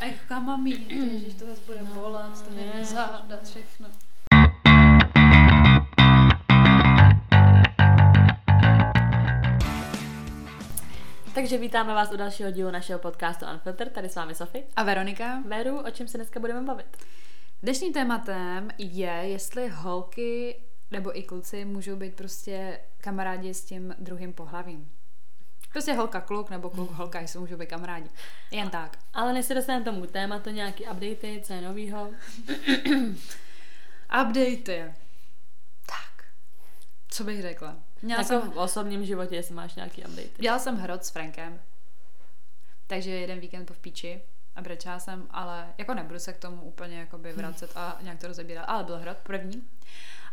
[0.00, 3.88] A jaká mám jít, ježiš, to zase bude bolet, to mě záda, všechno.
[11.34, 13.88] Takže vítáme vás u dalšího dílu našeho podcastu Unfilter.
[13.90, 14.64] Tady s vámi Sofie.
[14.76, 15.42] A Veronika?
[15.46, 16.96] Veru, o čem se dneska budeme bavit?
[17.62, 20.56] Dnešním tématem je, jestli holky
[20.90, 24.90] nebo i kluci můžou být prostě kamarádi s tím druhým pohlavím.
[25.74, 28.10] Prostě holka kluk nebo kluk holka jsou můžou být kamarádi.
[28.50, 28.98] Jen tak.
[29.14, 32.10] Ale než se dostaneme tomu tématu, nějaký updaty, co je novýho.
[34.22, 34.84] Updaty.
[35.86, 36.24] Tak.
[37.08, 37.76] Co bych řekla?
[38.02, 38.50] Měla jako jsem...
[38.50, 40.28] v osobním životě, jestli máš nějaký update.
[40.38, 41.60] Dělala jsem hrot s Frankem.
[42.86, 44.22] Takže jeden víkend po v píči
[44.56, 48.26] a brečela jsem, ale jako nebudu se k tomu úplně jakoby vracet a nějak to
[48.26, 49.62] rozebírat, ale byl hrot první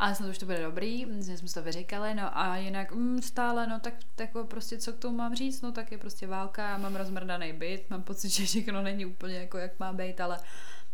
[0.02, 3.68] ale snad už to bude dobrý, že jsme to vyříkali, no a jinak mm, stále,
[3.68, 6.70] no tak, tak jako prostě co k tomu mám říct, no tak je prostě válka,
[6.70, 10.40] já mám rozmrdaný byt, mám pocit, že všechno není úplně jako jak má být, ale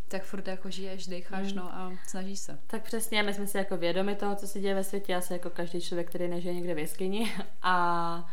[0.07, 1.57] tak furt jako žiješ, decháš, mm.
[1.57, 2.59] no a snažíš se.
[2.67, 5.49] Tak přesně, my jsme si jako vědomi toho, co se děje ve světě, asi jako
[5.49, 8.29] každý člověk, který nežije někde v jeskyni a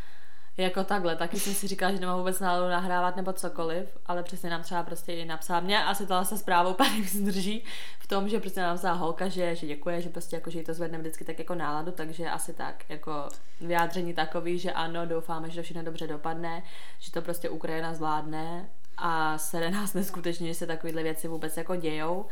[0.56, 4.50] jako takhle, taky jsem si říkala, že nemám vůbec náladu nahrávat nebo cokoliv, ale přesně
[4.50, 7.64] nám třeba prostě i napsala mě, asi to se zprávou pár zdrží
[7.98, 10.64] v tom, že prostě nám napsala holka, že, že děkuje, že prostě jako, že jí
[10.64, 13.28] to zvedne vždycky tak jako náladu, takže asi tak jako
[13.60, 16.62] vyjádření takový, že ano, doufáme, že to všechno dobře dopadne,
[16.98, 21.76] že to prostě Ukrajina zvládne a sere nás neskutečně, že se takovéhle věci vůbec jako
[21.76, 22.26] dějou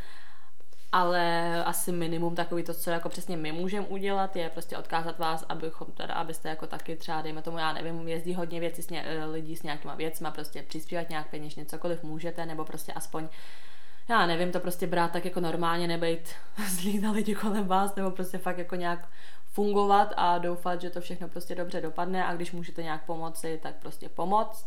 [0.93, 5.45] ale asi minimum takový to, co jako přesně my můžeme udělat, je prostě odkázat vás,
[5.49, 9.05] abychom teda, abyste jako taky třeba, dejme tomu, já nevím, jezdí hodně věcí s ně,
[9.07, 13.29] eh, lidí s nějakýma věcma, prostě přispívat nějak peněžně, cokoliv můžete, nebo prostě aspoň
[14.09, 16.34] já nevím, to prostě brát tak jako normálně, nebejt
[16.69, 19.09] zlý na lidi kolem vás, nebo prostě fakt jako nějak
[19.53, 23.75] fungovat a doufat, že to všechno prostě dobře dopadne a když můžete nějak pomoci, tak
[23.75, 24.67] prostě pomoct.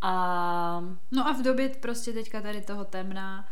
[0.00, 0.84] A...
[1.10, 3.48] No a v době prostě teďka tady toho temna,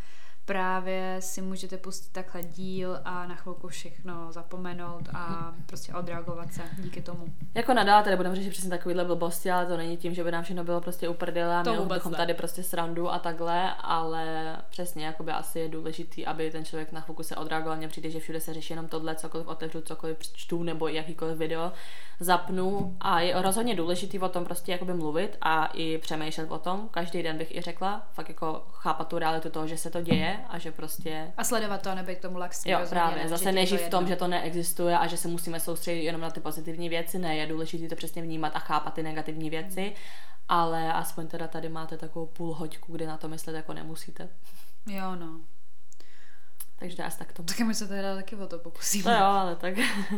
[0.47, 6.63] právě si můžete pustit takhle díl a na chvilku všechno zapomenout a prostě odreagovat se
[6.79, 7.27] díky tomu.
[7.55, 10.45] Jako nadále tady budeme řešit přesně takovýhle blbosti, ale to není tím, že by nám
[10.45, 15.33] všechno bylo prostě uprdele a měli bychom tady prostě srandu a takhle, ale přesně jakoby
[15.33, 17.77] asi je důležitý, aby ten člověk na chvilku se odreagoval.
[17.77, 21.73] Mně přijde, že všude se řeší jenom tohle, cokoliv otevřu, cokoliv čtu nebo jakýkoliv video
[22.21, 26.89] zapnu a je rozhodně důležitý o tom prostě jakoby mluvit a i přemýšlet o tom.
[26.91, 30.36] Každý den bych i řekla, fakt jako chápat tu realitu toho, že se to děje
[30.49, 31.33] a že prostě...
[31.37, 32.71] A sledovat to a nebejt tomu laxní.
[32.71, 33.23] Jo, právě.
[33.23, 36.31] Ne, Zase nežít v tom, že to neexistuje a že se musíme soustředit jenom na
[36.31, 37.19] ty pozitivní věci.
[37.19, 39.83] Ne, je důležité to přesně vnímat a chápat ty negativní věci.
[39.83, 39.95] Hmm.
[40.49, 44.29] Ale aspoň teda tady máte takovou půl hoďku, kdy na to myslet jako nemusíte.
[44.87, 45.41] Jo, no.
[46.79, 47.47] Takže asi tak tomu.
[47.47, 49.11] Tak my se teda taky o to pokusíme.
[49.11, 49.77] No jo, ale tak.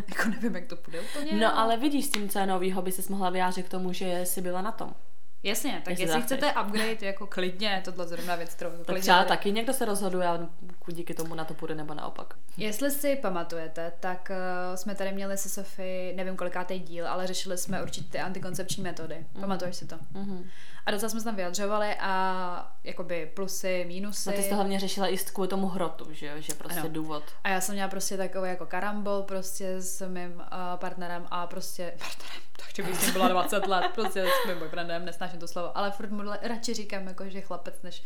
[0.08, 1.32] jako nevím, jak to půjde úplně.
[1.32, 4.20] No ale vidíš, s tím, co je novýho, by se mohla vyjádřit k tomu, že
[4.26, 4.94] jsi byla na tom.
[5.42, 9.24] Jasně, tak jestli, jestli chcete upgrade, jako klidně, tohle zrovna věc, kterou Tak klidně třeba
[9.24, 10.48] taky někdo se rozhoduje a
[10.86, 12.34] díky tomu na to půjde nebo naopak.
[12.56, 17.58] Jestli si pamatujete, tak uh, jsme tady měli se Sofie, nevím kolikátý díl, ale řešili
[17.58, 19.26] jsme určitě ty antikoncepční metody.
[19.34, 19.40] Mm.
[19.40, 19.96] Pamatuješ si to?
[19.96, 20.44] Mm-hmm.
[20.86, 24.30] A docela jsme se tam vyjadřovali a jakoby plusy, mínusy.
[24.30, 26.88] A ty jsi to hlavně řešila i kvůli tomu hrotu, že že prostě ano.
[26.88, 27.24] důvod.
[27.44, 30.44] A já jsem měla prostě takový jako karambol prostě s mým uh,
[30.76, 35.04] partnerem a prostě partnerem, takže bych s ním byla 20 let, prostě s mým boyfriendem,
[35.04, 38.02] nesnáším to slovo, ale furt mu radši říkám jako, že chlapec než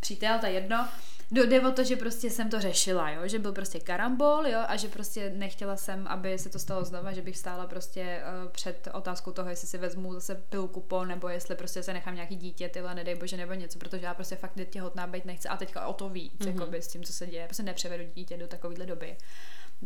[0.00, 0.88] přítel, to je jedno.
[1.30, 3.28] Jde o to, že prostě jsem to řešila, jo?
[3.28, 4.60] že byl prostě karambol jo?
[4.66, 8.50] a že prostě nechtěla jsem, aby se to stalo znova, že bych stála prostě uh,
[8.50, 12.36] před otázkou toho, jestli si vezmu zase pilku po, nebo jestli prostě se nechám nějaký
[12.36, 15.86] dítě, tyhle, nedej bože, nebo něco, protože já prostě fakt těhotná být nechci a teďka
[15.86, 16.60] o to víc, mm-hmm.
[16.60, 17.44] jakoby, s tím, co se děje.
[17.46, 19.16] Prostě nepřevedu dítě do takovéhle doby.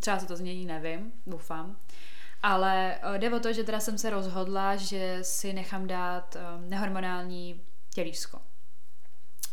[0.00, 1.76] Třeba se to změní, nevím, doufám.
[2.42, 6.70] Ale uh, jde o to, že teda jsem se rozhodla, že si nechám dát um,
[6.70, 7.60] nehormonální
[7.94, 8.41] tělísko.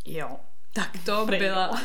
[0.04, 0.36] Jo.
[0.72, 1.70] Tak to byla.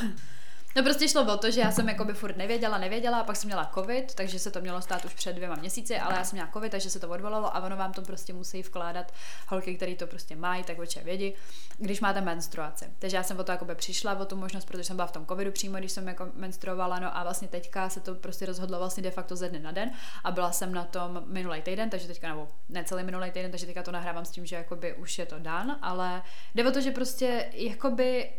[0.77, 3.35] No prostě šlo o to, že já jsem jako by furt nevěděla, nevěděla a pak
[3.35, 6.35] jsem měla covid, takže se to mělo stát už před dvěma měsíci, ale já jsem
[6.35, 9.11] měla covid, takže se to odvolalo a ono vám to prostě musí vkládat
[9.47, 11.33] holky, které to prostě mají, tak oče vědí,
[11.77, 12.85] když máte menstruaci.
[12.99, 15.11] Takže já jsem o to jako by přišla, o tu možnost, protože jsem byla v
[15.11, 18.79] tom covidu přímo, když jsem jako menstruovala, no a vlastně teďka se to prostě rozhodlo
[18.79, 19.91] vlastně de facto ze dne na den
[20.23, 23.65] a byla jsem na tom minulý týden, takže teďka, nebo ne celý minulý týden, takže
[23.65, 26.23] teďka to nahrávám s tím, že jakoby už je to dan, ale
[26.55, 28.29] jde o to, že prostě jakoby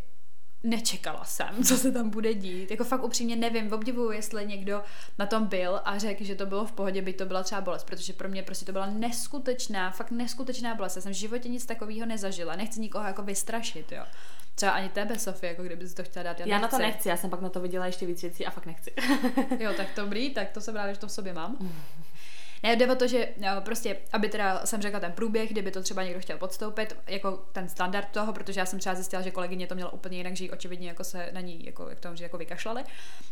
[0.67, 2.71] nečekala jsem, co se tam bude dít.
[2.71, 4.83] Jako fakt upřímně nevím, obdivuju, jestli někdo
[5.19, 7.85] na tom byl a řekl, že to bylo v pohodě, by to byla třeba bolest,
[7.85, 10.97] protože pro mě prostě to byla neskutečná, fakt neskutečná bolest.
[10.97, 12.57] Já jsem v životě nic takového nezažila.
[12.57, 14.05] Nechci nikoho jako vystrašit, jo.
[14.55, 16.41] Třeba ani tebe, Sofie, jako kdyby si to chtěla dát.
[16.41, 18.51] Já, já na to nechci, já jsem pak na to viděla ještě víc věcí a
[18.51, 18.93] fakt nechci.
[19.59, 21.59] jo, tak dobrý, tak to jsem ráda, že to v sobě mám.
[22.63, 25.83] Ne, jde o to, že no, prostě, aby teda jsem řekla ten průběh, kdyby to
[25.83, 29.67] třeba někdo chtěl podstoupit, jako ten standard toho, protože já jsem třeba zjistila, že kolegyně
[29.67, 32.21] to měla úplně jinak, že jí očividně jako se na ní, jako, jak to říct,
[32.21, 32.85] jako vykašlali.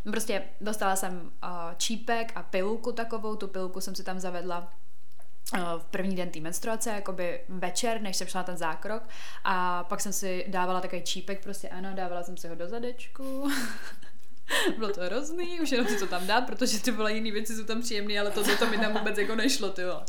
[0.02, 4.72] Prostě dostala jsem uh, čípek a pilku takovou, tu pilku jsem si tam zavedla
[5.78, 9.02] v první den té menstruace, jakoby večer, než jsem šla na ten zákrok
[9.44, 13.50] a pak jsem si dávala takový čípek, prostě ano, dávala jsem si ho do zadečku
[14.78, 17.64] Bylo to hrozný, už jenom si to tam dát, protože ty vole jiný věci jsou
[17.64, 20.04] tam příjemné, ale to, to mi tam vůbec jako nešlo, ty vole.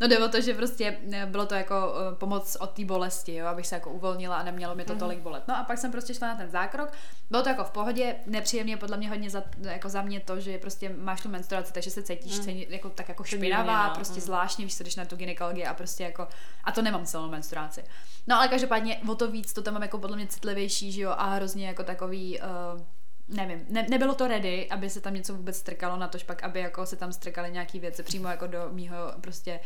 [0.00, 3.34] No jde o to, že prostě eh, bylo to jako uh, pomoc od té bolesti,
[3.34, 4.98] jo, abych se jako uvolnila a nemělo mi to mm.
[4.98, 5.48] tolik bolet.
[5.48, 6.92] No a pak jsem prostě šla na ten zákrok,
[7.30, 10.58] bylo to jako v pohodě, nepříjemně podle mě hodně za, jako za mě to, že
[10.58, 12.48] prostě máš tu menstruaci, takže se cítíš mm.
[12.48, 13.94] jako, tak jako špinavá, no.
[13.94, 14.20] prostě mm.
[14.20, 16.28] zvláštně, když se jdeš na tu gynekologii a prostě jako,
[16.64, 17.84] a to nemám celou menstruaci.
[18.26, 21.14] No ale každopádně o to víc to tam mám jako podle mě citlivější, že jo,
[21.16, 22.80] a hrozně jako takový uh,
[23.28, 26.60] nevím, ne, nebylo to ready, aby se tam něco vůbec strkalo na to, pak aby
[26.60, 29.60] jako se tam strkaly nějaké věci přímo jako do mýho prostě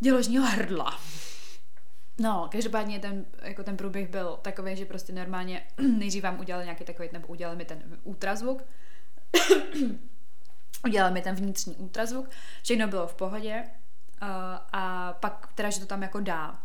[0.00, 1.00] děložního hrdla.
[2.18, 5.66] No, každopádně ten, jako ten průběh byl takový, že prostě normálně
[5.98, 8.62] nejdřív vám udělali nějaký takový, nebo udělali mi ten ultrazvuk,
[10.84, 12.30] udělali mi ten vnitřní ultrazvuk,
[12.62, 14.28] všechno bylo v pohodě uh,
[14.72, 16.62] a pak teda, že to tam jako dá.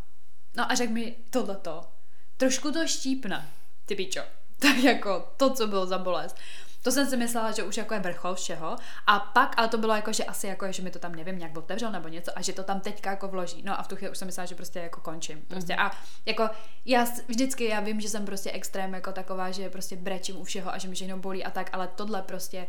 [0.58, 1.92] No a řekl mi tohleto,
[2.38, 3.50] trošku to štípne,
[3.86, 4.39] ty pičo.
[4.62, 6.36] tak jako to, co bylo za bolest.
[6.82, 8.76] To jsem si myslela, že už jako je vrchol všeho.
[9.08, 11.58] A pak, ale to bylo jako, že asi jako, že mi to tam nevím, nějak
[11.58, 13.62] otevřel nebo něco a že to tam teďka jako vloží.
[13.66, 15.42] No a v tu chvíli už jsem myslela, že prostě jako končím.
[15.48, 15.86] Prostě mm-hmm.
[15.86, 16.50] a jako
[16.86, 20.74] já vždycky, já vím, že jsem prostě extrém jako taková, že prostě brečím u všeho
[20.74, 22.68] a že mi všechno bolí a tak, ale tohle prostě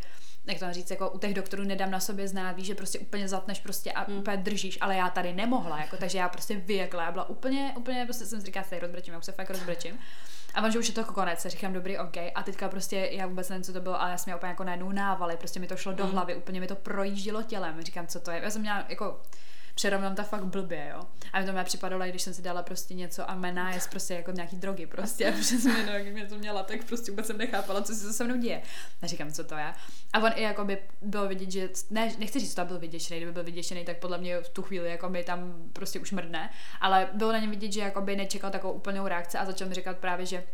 [0.51, 3.29] jak to říct, jako u těch doktorů nedám na sobě znát, víš, že prostě úplně
[3.29, 4.19] zatneš prostě a mm.
[4.19, 8.05] úplně držíš, ale já tady nemohla, jako, takže já prostě vyjekla, já byla úplně, úplně,
[8.05, 9.99] prostě jsem si říkala, se rozbrečím, já už se fakt rozbrečím.
[10.55, 12.17] A on, že už je to konec, říkám, dobrý, OK.
[12.35, 14.65] A teďka prostě, já vůbec nevím, co to bylo, ale já jsem měla úplně jako
[14.65, 16.13] najednou návaly, prostě mi to šlo do mm.
[16.13, 17.83] hlavy, úplně mi to projíždělo tělem.
[17.83, 18.41] Říkám, co to je.
[18.43, 19.21] Já jsem měla jako
[19.75, 21.03] přerovnám to fakt blbě, jo.
[21.33, 24.15] A mi to mě připadalo, když jsem si dala prostě něco a mená je prostě
[24.15, 25.33] jako nějaký drogy prostě.
[25.37, 28.25] Protože jsem jenom, jak mě to měla, tak prostě vůbec jsem nechápala, co se se
[28.25, 28.63] mnou děje.
[29.03, 29.73] A říkám, co to je.
[30.13, 33.21] A on i jako by bylo vidět, že, ne, nechci říct, že to byl vyděšený,
[33.21, 36.51] kdyby byl vyděšený, tak podle mě v tu chvíli jako by tam prostě už mrdne.
[36.81, 39.75] Ale bylo na něm vidět, že jako by nečekal takovou úplnou reakci a začal mi
[39.75, 40.45] říkat právě, že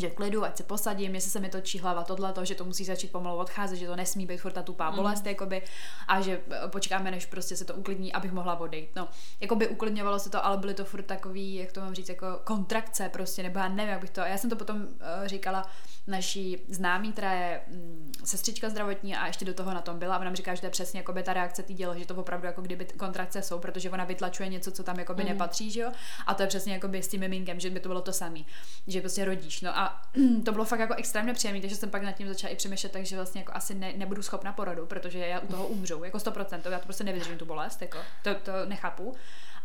[0.00, 2.64] že v klidu, ať se posadím, jestli se mi točí hlava tohle, to, že to
[2.64, 4.96] musí začít pomalu odcházet, že to nesmí být furt ta tupá mm.
[4.96, 5.62] bolest, jakoby,
[6.08, 8.90] a že eh, počkáme, než prostě se to uklidní, abych mohla odejít.
[8.96, 9.08] No,
[9.40, 13.08] jakoby uklidňovalo se to, ale byly to furt takový, jak to mám říct, jako kontrakce
[13.08, 14.86] prostě, nebo já nevím, jak bych to, já jsem to potom uh,
[15.26, 15.66] říkala
[16.06, 20.18] naší známý, která je mm, sestřička zdravotní a ještě do toho na tom byla a
[20.18, 22.46] ona mi říká, že to je přesně jako ta reakce tý dělo, že to opravdu
[22.46, 25.28] jako kdyby kontrakce jsou, protože ona vytlačuje něco, co tam jako by mm.
[25.28, 25.92] nepatří, že jo?
[26.26, 28.46] A to je přesně jako by s tím miminkem, že by to bylo to samý,
[28.86, 29.60] že prostě rodíš.
[29.60, 29.85] No a
[30.44, 33.16] to bylo fakt jako extrémně příjemné, takže jsem pak nad tím začala i přemýšlet, takže
[33.16, 36.78] vlastně jako asi ne, nebudu schopna porodu, protože já u toho umřu, jako 100%, já
[36.78, 39.14] to prostě nevydržím tu bolest, jako, to, to nechápu.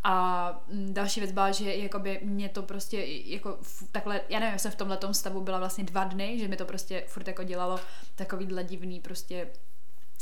[0.03, 3.59] A mm, další věc byla, že jakoby mě to prostě jako
[3.91, 7.03] takhle, já nevím, jsem v tomhle stavu byla vlastně dva dny, že mi to prostě
[7.07, 7.79] furt jako dělalo
[8.15, 9.47] takovýhle divný prostě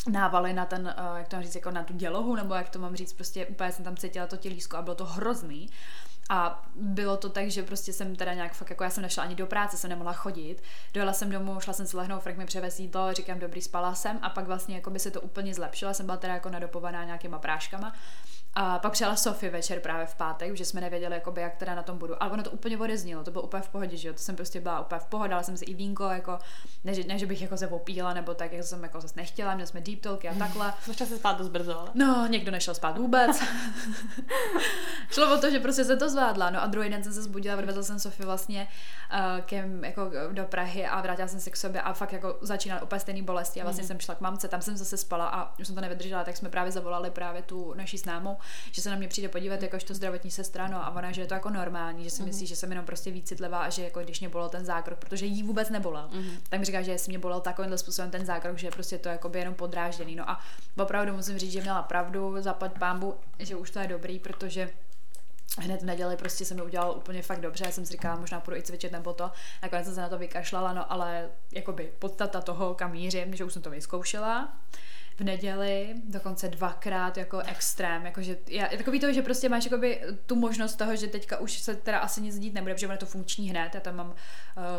[0.07, 2.80] návaly na ten, uh, jak to mám říct, jako na tu dělohu, nebo jak to
[2.80, 5.69] mám říct, prostě úplně jsem tam cítila to tělísko a bylo to hrozný.
[6.30, 9.36] A bylo to tak, že prostě jsem teda nějak fakt, jako já jsem nešla ani
[9.36, 10.64] do práce, jsem nemohla chodit.
[10.94, 14.20] Dojela jsem domů, šla jsem si lehnout, Frank mi převez jídlo, říkám dobrý, spala jsem
[14.22, 17.40] a pak vlastně jako by se to úplně zlepšilo, jsem byla teda jako nadopovaná nějakýma
[17.40, 17.94] práškama
[18.54, 21.84] a pak přijela Sofie večer právě v pátek, že jsme nevěděli, jakoby, jak teda na
[21.84, 22.24] tom budu.
[22.24, 24.14] Ale ono to úplně odeznilo, to bylo úplně v pohodě, že jo.
[24.14, 26.40] To jsem prostě byla úplně v pohodě, dala jsem si i vínko, jako,
[26.84, 29.56] ne, že, ne, že bych jako se opíla, nebo tak, jak jsem jako zase nechtěla,
[29.56, 30.74] měli jsme deep talky a takhle.
[30.88, 31.89] Možná se spát dost brzo, ale.
[31.94, 33.44] No, někdo nešel spát vůbec.
[35.12, 36.50] Šlo o to, že prostě se to zvládla.
[36.50, 38.68] No a druhý den jsem se zbudila, odvezla jsem Sofie vlastně
[39.14, 42.82] uh, kem, jako do Prahy a vrátila jsem se k sobě a fakt jako začínala
[42.82, 43.88] úplně stejný bolesti a vlastně mm.
[43.88, 46.50] jsem šla k mamce, tam jsem zase spala a už jsem to nevydržela, tak jsme
[46.50, 48.38] právě zavolali právě tu naší známou
[48.72, 51.34] že se na mě přijde podívat jakožto zdravotní sestra, no a ona, že je to
[51.34, 52.26] jako normální, že si mm-hmm.
[52.26, 55.00] myslí, že jsem jenom prostě víc citlivá a že jako když mě bolel ten zákrok,
[55.00, 56.40] protože jí vůbec nebolel, mm-hmm.
[56.50, 59.30] tak mi říká, že jestli mě bolel takovýmhle způsobem ten zákrok, že prostě to jako
[59.30, 60.16] by jenom podrážděný.
[60.16, 60.40] No a
[60.78, 64.70] opravdu musím říct, že měla pravdu, zaplať pámbu, že už to je dobrý, protože
[65.58, 68.39] hned v neděli prostě jsem mi udělal úplně fakt dobře, já jsem si říkala, možná
[68.39, 69.32] půjdu i cvičit nebo to,
[69.63, 73.53] nakonec jsem se na to vykašlala, no ale jakoby podstata toho, kam mířím, že už
[73.53, 74.58] jsem to vyzkoušela,
[75.20, 80.36] v neděli, dokonce dvakrát jako extrém, jakože já, takový to, že prostě máš jakoby tu
[80.36, 83.50] možnost toho, že teďka už se teda asi nic dít nebude, protože ono to funkční
[83.50, 84.14] hned, já tam mám uh,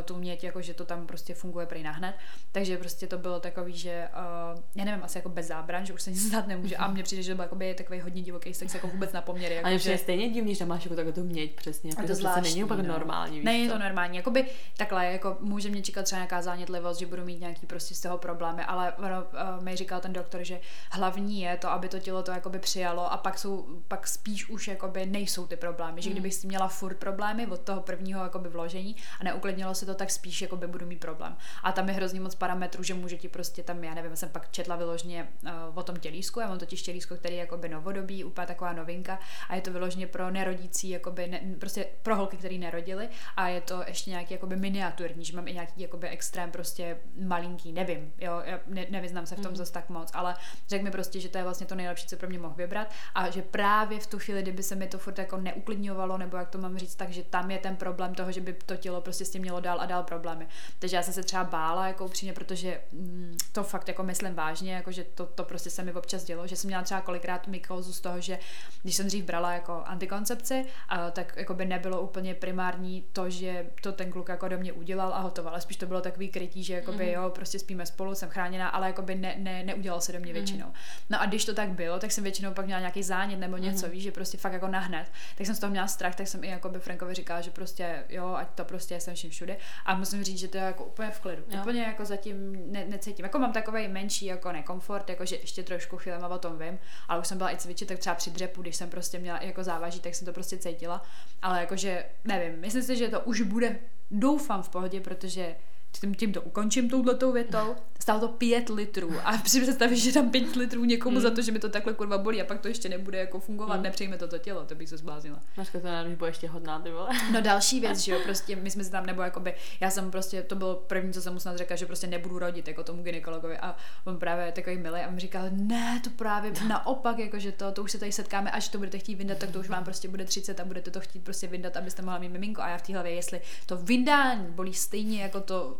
[0.05, 2.15] tu měť, jako že to tam prostě funguje prý na hned,
[2.53, 4.09] takže prostě to bylo takový, že
[4.55, 7.03] uh, já nevím, asi jako bez zábran, že už se nic zdát nemůže a mně
[7.03, 9.55] přijde, že to byl jakoby takový hodně divoký sex jako vůbec na poměry.
[9.55, 12.15] Jako, a je stejně divný, že máš jako takovou tu měť přesně, jako a to,
[12.15, 12.89] zvláštní, není úplně no.
[12.89, 13.37] normální.
[13.37, 17.07] Víš ne, je to normální, jakoby takhle, jako může mě čekat třeba nějaká zánětlivost, že
[17.07, 20.45] budu mít nějaký prostě z toho problémy, ale ono, uh, mi říkal ten doktor, doktor,
[20.45, 20.61] že
[20.91, 24.69] hlavní je to, aby to tělo to jakoby přijalo a pak jsou, pak spíš už
[24.69, 26.15] jakoby nejsou ty problémy, že Hmm.
[26.15, 30.11] kdybych si měla furt problémy od toho prvního jakoby vložení a neuklidnilo se to, tak
[30.11, 31.37] spíš jakoby budu mít problém.
[31.63, 34.51] A tam je hrozně moc parametrů, že může ti prostě tam, já nevím, jsem pak
[34.51, 38.47] četla vyloženě uh, o tom tělísku, já mám totiž tělísko, který je jakoby novodobí, úplně
[38.47, 39.19] taková novinka
[39.49, 43.61] a je to vyloženě pro nerodící, jakoby ne, prostě pro holky, které nerodily a je
[43.61, 48.43] to ještě nějaký jakoby miniaturní, že mám i nějaký jakoby extrém prostě malinký, nevím, jo,
[48.45, 49.57] já ne, nevyznám se v tom mm.
[49.57, 50.35] zase tak moc, ale
[50.69, 53.31] řekl mi prostě, že to je vlastně to nejlepší, co pro mě mohl vybrat a
[53.31, 56.59] že právě v tu chvíli, kdyby se mi to furt jako neuklidňovalo, nebo jak to
[56.59, 59.43] mám říct, takže tam je ten problém toho, že by to tělo prostě s tím
[59.43, 60.47] mělo dál a dál problémy.
[60.79, 64.75] Takže já jsem se třeba bála, jako upřímně, protože mm, to fakt jako myslím vážně,
[64.75, 67.93] jako že to, to prostě se mi občas dělo, že jsem měla třeba kolikrát mykózu
[67.93, 68.39] z toho, že
[68.83, 73.67] když jsem dřív brala jako antikoncepci, a, tak jako by nebylo úplně primární to, že
[73.83, 76.65] to ten kluk jako do mě udělal a hotoval, ale spíš to bylo takový krytí,
[76.65, 77.15] že jako by Mhm.
[77.15, 80.33] jo, prostě spíme spolu, jsem chráněná, ale jako by ne, ne, neudělal se do mě
[80.33, 80.67] většinou.
[81.11, 83.89] No a když to tak bylo, tak jsem většinou pak měla nějaký zánět nebo něco,
[83.89, 85.13] víš, že prostě fakt jako nahned.
[85.37, 88.05] Tak jsem z toho měla strach, tak jsem i jako by Frankovi říkala, že prostě
[88.09, 89.57] jo, ať to prostě jsem vším všude.
[89.85, 91.43] A musím říct, že to je jako úplně v klidu.
[91.49, 91.61] Jo.
[91.61, 93.25] Úplně jako zatím ne, necítím.
[93.25, 97.21] Jako mám takový menší jako nekomfort, jako že ještě trošku chvílema o tom vím, ale
[97.21, 100.01] už jsem byla i cvičit, tak třeba při dřepu, když jsem prostě měla jako závaží,
[100.01, 101.03] tak jsem to prostě cítila.
[101.43, 103.79] Ale jakože nevím, myslím si, že to už bude,
[104.11, 105.57] doufám v pohodě, protože
[105.93, 107.75] tím, tím to ukončím touhletou větou.
[108.01, 111.23] Stálo to pět litrů a si představíš, že dám pět litrů někomu Mm.
[111.23, 113.77] za to, že mi to takhle kurva bolí a pak to ještě nebude jako fungovat,
[113.77, 113.83] Mm.
[113.83, 115.41] nepřejme to to tělo, to bych se zbláznila.
[115.57, 117.09] Mařka to nevím, bude ještě hodná, ty vole.
[117.33, 120.43] No další věc, že jo, prostě my jsme se tam, nebo jakoby, já jsem prostě,
[120.43, 123.59] to bylo první, co jsem mu snad řekla, že prostě nebudu rodit, jako tomu gynekologovi
[123.59, 127.73] a on právě takový milý a mi říkal, ne, to právě naopak, jako že to,
[127.73, 130.09] to už se tady setkáme, až to budete chtít vyndat, tak to už vám prostě
[130.09, 132.83] bude 30 a budete to chtít prostě vyndat, abyste mohla mít miminko a já v
[132.83, 135.80] té hlavě, jestli to vyndání bolí stejně jako to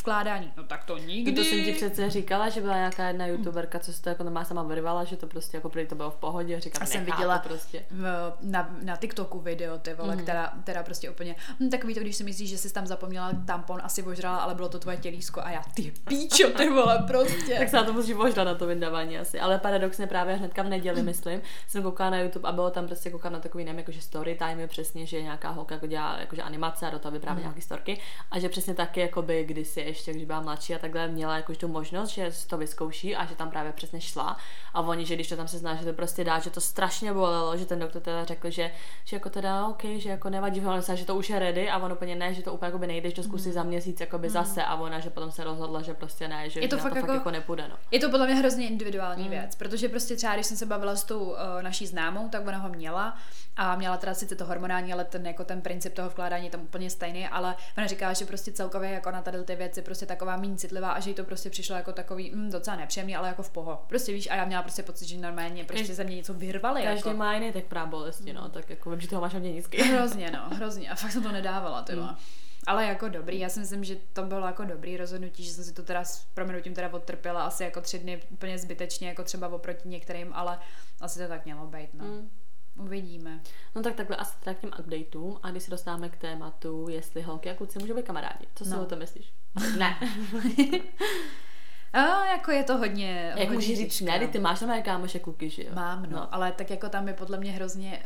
[0.00, 1.32] vkládání, no tak to nikdy.
[1.32, 4.44] To jsem ti přece říkala, že byla nějaká jedna youtuberka, co se to jako má
[4.44, 6.60] sama vyrvala, že to prostě jako prý to bylo v pohodě.
[6.60, 7.84] Říkám, A jsem viděla prostě.
[7.90, 10.18] v, na, na TikToku video, ty vole, Mhm.
[10.18, 10.22] mm.
[10.24, 13.80] která, která prostě úplně, hm, takový to, když si myslíš, že jsi tam zapomněla tampon,
[13.84, 17.54] asi ožrala, ale bylo to tvoje tělísko a já, ty píčo, ty vole, prostě.
[17.58, 19.40] Tak se na to musí možná na to vydávání asi.
[19.40, 23.10] Ale paradoxně právě hnedka v neděli, myslím, jsem koukala na YouTube a bylo tam prostě
[23.10, 26.42] koukat na takový, nevím, jakože story time je přesně, že nějaká holka jako dělá jakože
[26.42, 27.42] animace a do toho vypráví Mhm.
[27.44, 27.98] nějaký storky.
[28.30, 31.68] A že přesně taky, jakoby kdysi ještě, když byla mladší a takhle měla jakož tu
[31.68, 34.36] možnost, že si to vyzkouší a že tam právě přesně šla.
[34.74, 37.12] A oni, že když to tam se zná, že to prostě dá, že to strašně
[37.12, 38.70] bolelo, že ten doktor teda řekl, že,
[39.04, 41.92] že jako teda OK, že jako nevadí, se, že to už je ready a on
[41.92, 44.74] úplně ne, že to úplně jakoby nejde, že to zkusí za měsíc jakoby zase a
[44.74, 47.12] ona, že potom se rozhodla, že prostě ne, že Je to fakt to fakt jako-
[47.12, 47.68] jako nepůjde.
[47.68, 47.76] No.
[47.90, 49.28] Je to podle mě hrozně individuální Mm.
[49.28, 49.38] mm.
[49.38, 52.58] věc, protože prostě třeba, když jsem se bavila s tou uh, naší známou, tak ona
[52.58, 53.16] ho měla
[53.56, 56.60] a měla teda sice to hormonální, ale ten, jako ten princip toho vkládání je tam
[56.60, 60.36] úplně stejný, ale ona říká, že prostě celkově jako na tady ty věci prostě taková
[60.36, 63.42] méně citlivá a že jí to prostě přišlo jako takový mm, docela nepříjemný, ale jako
[63.42, 63.82] v poho.
[63.88, 66.82] Prostě víš, a já měla prostě pocit, že normálně prostě ze mě něco vyrvali.
[66.82, 67.18] Každý Jako.
[67.18, 69.82] má jiný tak právě bolesti, no, tak jako vím, že toho máš hodně nízký.
[69.82, 70.90] Hrozně, no, hrozně.
[70.90, 72.16] A fakt jsem to nedávala, ty vole.
[72.66, 75.72] Ale jako dobrý, já si myslím, že to bylo jako dobrý rozhodnutí, že jsem si
[75.72, 79.88] to teda s proměnutím teda odtrpěla asi jako tři dny úplně zbytečně, jako třeba oproti
[79.88, 80.58] některým, ale
[81.00, 82.04] asi to tak mělo být, no.
[82.04, 82.30] Mm.
[82.76, 83.40] Uvidíme.
[83.74, 87.22] No tak takhle asi teda k těm updateům a když se dostáváme k tématu, jestli
[87.22, 88.46] holky a kluci můžou být kamarádi.
[88.54, 88.82] Co si No.
[88.82, 89.32] o tom myslíš?
[89.78, 89.96] Ne.
[91.94, 95.50] A jako je to hodně, Jak hodně můžeš říct ne, ty máš na kámoše kluky,
[95.50, 95.68] že jo?
[95.74, 98.02] Mám, no, no, ale tak jako tam je podle mě hrozně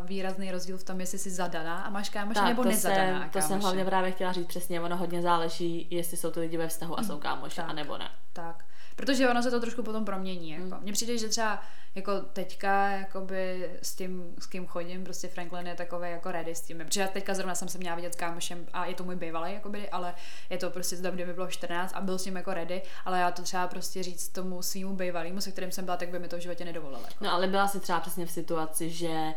[0.00, 3.30] uh, výrazný rozdíl v tom, jestli jsi zadaná a máš kámoše nebo to nezadaná jsem,
[3.30, 3.62] to jsem kámoše.
[3.64, 7.02] hlavně právě chtěla říct přesně, ono hodně záleží, jestli jsou ty lidi ve vztahu a
[7.02, 7.68] jsou kámoši, tak.
[7.68, 8.10] a nebo ne.
[8.32, 8.64] Tak.
[9.00, 10.50] Protože ono se to trošku potom promění.
[10.50, 10.64] Jako.
[10.64, 10.78] Mm.
[10.82, 11.62] Mně přijde, že třeba
[11.94, 16.60] jako teďka jakoby s tím, s kým chodím, prostě Franklin je takový jako ready s
[16.60, 16.78] tím.
[16.78, 19.52] Protože já teďka zrovna jsem se měla vidět s kámošem a je to můj bývalý,
[19.52, 20.14] jakoby, ale
[20.50, 22.82] je to prostě z doby, kdy mi bylo 14 a byl s ním jako ready,
[23.04, 26.18] ale já to třeba prostě říct tomu svýmu bývalému, se kterým jsem byla, tak by
[26.18, 26.98] mi to v životě nedovolil.
[26.98, 27.24] Jako.
[27.24, 29.32] No ale byla si třeba přesně v situaci, že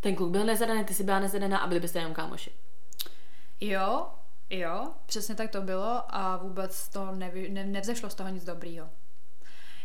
[0.00, 2.50] ten kluk byl nezadaný, ty jsi byla nezadaná a byli byste jenom kámoši.
[3.60, 4.06] Jo,
[4.50, 8.88] jo, přesně tak to bylo a vůbec to nevy, ne, nevzešlo z toho nic dobrýho.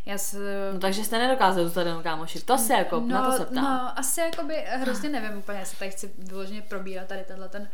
[0.05, 0.37] Já se,
[0.73, 2.41] No takže jste nedokázali zůstat jenom kámoši.
[2.41, 3.63] To se jako, na to se ptám.
[3.63, 7.69] No, asi jakoby hrozně nevím úplně, jestli tady chci vyloženě probírat tady tenhle ten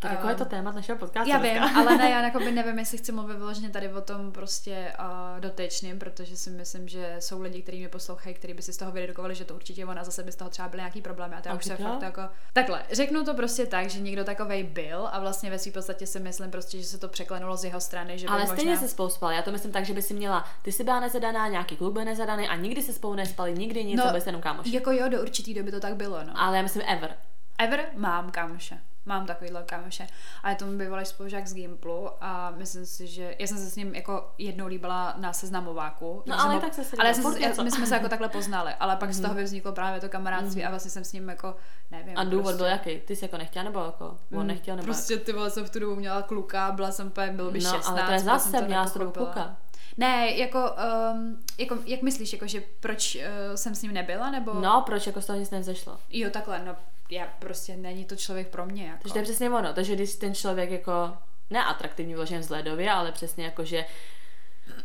[0.00, 1.78] tak jako je to téma našeho podcastu Já vím, dneska.
[1.78, 5.98] ale ne, já jakoby nevím, jestli chci mluvit vyloženě tady o tom prostě uh, dotečným,
[5.98, 9.34] protože si myslím, že jsou lidi, kteří mě poslouchají, kteří by si z toho vyredukovali,
[9.34, 11.54] že to určitě ona zase by z toho třeba byly nějaký problémy a to já
[11.54, 12.22] už se fakt jako...
[12.52, 16.20] Takhle, řeknu to prostě tak, že někdo takovej byl a vlastně ve své podstatě si
[16.20, 18.54] myslím prostě, že se to překlenulo z jeho strany, že Ale možná...
[18.54, 19.36] stejně se spolu spali.
[19.36, 22.04] Já to myslím tak, že by si měla, ty jsi byla nezadaná, nějaký kluk byl
[22.04, 24.74] nezadaný a nikdy se spolu nespali, nikdy nic, No, byste jenom kámoši.
[24.74, 26.32] Jako jo, do určitý doby to tak bylo, no.
[26.36, 27.16] Ale já myslím ever.
[27.58, 28.78] Ever mám kámoše.
[29.06, 30.06] Mám takovýhle kámoše.
[30.42, 33.76] A je to bývalý spolužák z Gimplu a myslím si, že já jsem se s
[33.76, 36.22] ním jako jednou líbila na seznamováku.
[36.26, 38.96] No ale ho, tak se ale jsem, já, my jsme se jako takhle poznali, ale
[38.96, 39.12] pak mm-hmm.
[39.12, 40.66] z toho vzniklo právě to kamarádství mm-hmm.
[40.66, 41.56] a vlastně jsem s ním jako,
[41.90, 42.18] nevím.
[42.18, 42.56] A důvod prostě.
[42.56, 43.00] byl jaký?
[43.00, 45.70] Ty jsi jako nechtěla nebo jako on mm, nechtěl nebo Prostě ty vole jsem v
[45.70, 47.88] tu dobu měla kluka, byla jsem úplně, bylo by no, 16.
[47.88, 49.56] ale to je zase, měla kluka.
[49.96, 50.70] Ne, jako,
[51.12, 54.54] um, jako, jak myslíš, jako, že proč uh, jsem s ním nebyla, nebo?
[54.54, 55.98] No, proč, jako z toho nic nevzešlo.
[56.10, 56.76] Jo, takhle, no,
[57.12, 58.86] já prostě není to člověk pro mě.
[58.86, 58.98] Jako.
[59.02, 61.12] Takže to je přesně ono, takže když ten člověk jako
[61.50, 63.84] neatraktivní vložen vzhledově, ale přesně jako, že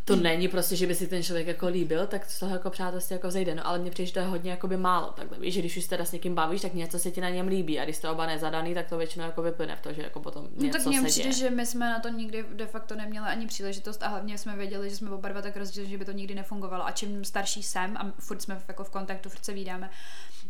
[0.05, 3.13] to není prostě, že by si ten člověk jako líbil, tak z toho jako přátelství
[3.13, 3.55] jako zejde.
[3.55, 5.13] No ale mně přijde, že to je hodně jakoby málo.
[5.15, 7.47] Takhle víš, že když už teda s někým bavíš, tak něco se ti na něm
[7.47, 7.79] líbí.
[7.79, 10.47] A když jste oba nezadaný, tak to většinou jako vyplyne v to, že jako potom
[10.55, 13.47] něco no, tak mně přijde, že my jsme na to nikdy de facto neměli ani
[13.47, 16.35] příležitost a hlavně jsme věděli, že jsme oba dva tak rozdílili, že by to nikdy
[16.35, 16.85] nefungovalo.
[16.85, 19.89] A čím starší jsem a furt jsme jako v kontaktu, furt se vídáme,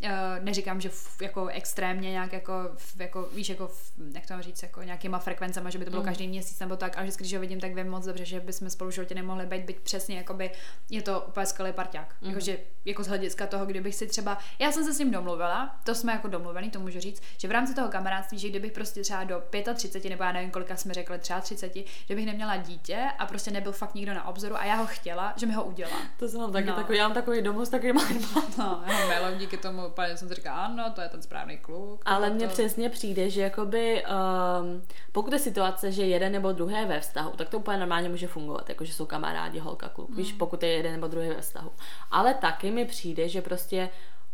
[0.03, 0.89] Uh, neříkám, že
[1.21, 2.53] jako extrémně nějak jako,
[2.99, 3.71] jako víš, jako,
[4.13, 6.07] jak to mám říct, jako nějakýma frekvencema, že by to bylo mm.
[6.07, 8.69] každý měsíc nebo tak, ale vždycky, když ho vidím, tak vím moc dobře, že bychom
[8.69, 10.51] spolu životě nemohli být, být přesně, jakoby
[10.89, 12.15] je to úplně skvělý parťák.
[12.21, 12.29] Mm.
[12.29, 15.95] Jakože, jako z hlediska toho, kdybych si třeba, já jsem se s ním domluvila, to
[15.95, 19.23] jsme jako domluvený, to můžu říct, že v rámci toho kamarádství, že kdybych prostě třeba
[19.23, 21.75] do 35, nebo já nevím, kolika jsme řekli, třeba 30,
[22.07, 25.33] že bych neměla dítě a prostě nebyl fakt nikdo na obzoru a já ho chtěla,
[25.35, 25.97] že mi ho udělá.
[26.19, 26.75] To jsem taky no.
[26.75, 27.95] takový, já mám takový domov s takovým
[28.57, 32.01] No, já díky tomu, úplně jsem si říkala, ano, to je ten správný kluk.
[32.05, 32.53] Ale mně to...
[32.53, 37.31] přesně přijde, že jakoby, um, pokud je situace, že jeden nebo druhý je ve vztahu,
[37.35, 40.15] tak to úplně normálně může fungovat, jakože jsou kamarádi, holka, kluk, mm.
[40.15, 41.71] víš, pokud je jeden nebo druhý ve vztahu.
[42.11, 43.89] Ale taky mi přijde, že prostě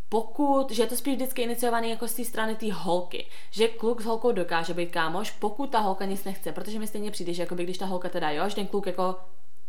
[0.08, 4.00] pokud, že je to spíš vždycky iniciovaný jako z té strany té holky, že kluk
[4.00, 7.42] s holkou dokáže být kámoš, pokud ta holka nic nechce, protože mi stejně přijde, že
[7.42, 9.16] jakoby, když ta holka teda jo, že ten kluk jako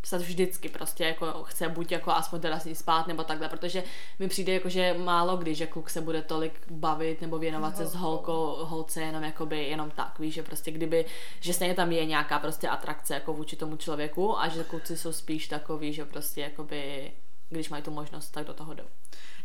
[0.03, 3.83] se vždycky prostě jako chce buď jako aspoň teda s ní spát nebo takhle, protože
[4.19, 7.85] mi přijde jako, že málo kdy, že kluk se bude tolik bavit nebo věnovat se
[7.85, 11.05] s holkou, holce jenom jakoby jenom tak, víš, že prostě kdyby,
[11.39, 15.11] že stejně tam je nějaká prostě atrakce jako vůči tomu člověku a že kluci jsou
[15.11, 17.11] spíš takový, že prostě jakoby
[17.49, 18.83] když mají tu možnost, tak do toho jdou.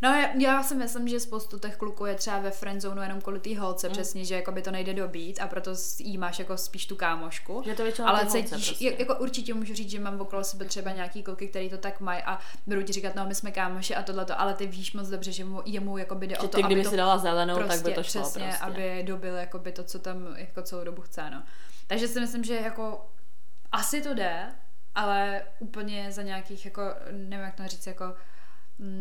[0.02, 3.40] No já, já si myslím, že spoustu těch kluků je třeba ve friendzonu jenom kvůli
[3.40, 3.92] té holce, mm.
[3.92, 7.62] přesně, že jako by to nejde dobít a proto jí máš jako spíš tu kámošku.
[7.64, 8.94] Že to ale cítíš, prostě.
[8.98, 12.22] jako určitě můžu říct, že mám okolo sebe třeba nějaký kluky, který to tak mají
[12.22, 15.32] a budou ti říkat, no my jsme kámoši a tohleto, ale ty víš moc dobře,
[15.32, 17.54] že mu, jemu jako by jde že o to, ty, kdyby to, si dala zelenou,
[17.54, 18.64] prostě, tak by to šlo přesně, prostě.
[18.64, 21.42] aby dobil jako by to, co tam jako celou dobu chce, no.
[21.86, 23.06] Takže si myslím, že jako
[23.72, 24.54] asi to jde,
[24.98, 28.14] ale úplně za nějakých jako, nevím jak to říct, jako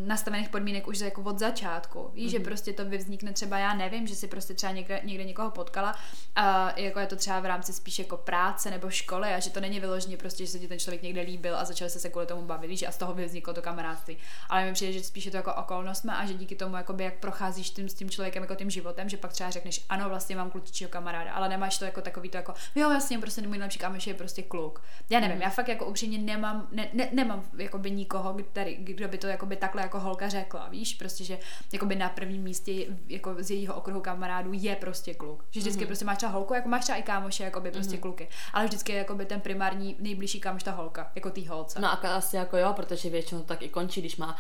[0.07, 2.11] nastavených podmínek už jako od začátku.
[2.13, 2.31] Víš, mm-hmm.
[2.31, 2.45] že mhm.
[2.45, 5.95] prostě to vznikne třeba, já nevím, že si prostě třeba někde, někde někoho potkala
[6.35, 9.59] a jako je to třeba v rámci spíš jako práce nebo školy a že to
[9.59, 12.25] není vyloženě prostě, že se ti ten člověk někde líbil a začal se se kvůli
[12.25, 14.17] tomu bavit, víš, a z toho by vzniklo to kamarádství.
[14.49, 17.19] Ale mi přijde, že spíš je to jako okolnost a že díky tomu, jakoby, jak
[17.19, 20.51] procházíš tím, s tím člověkem jako tím životem, že pak třeba řekneš, ano, vlastně mám
[20.51, 24.07] klučičího kamaráda, ale nemáš to jako takový to jako, jo, vlastně prostě můj nejlepší kámoš
[24.07, 24.81] je prostě kluk.
[25.09, 25.41] Já nevím, mm.
[25.41, 29.55] já fakt jako upřímně nemám, ne, ne, nemám jakoby nikoho, který, kdo by to jakoby
[29.67, 31.39] takhle jako holka řekla, víš, prostě, že
[31.73, 35.45] jakoby na prvním místě jako z jejího okruhu kamarádů je prostě kluk.
[35.51, 35.87] Že vždycky mm-hmm.
[35.87, 37.99] prostě máš třeba holku, jako máš třeba i kámoše, jako by prostě mm-hmm.
[37.99, 41.79] kluky, ale vždycky je jakoby ten primární nejbližší kámoš ta holka, jako tý holce.
[41.79, 44.37] No a asi jako jo, protože většinou to tak i končí, když má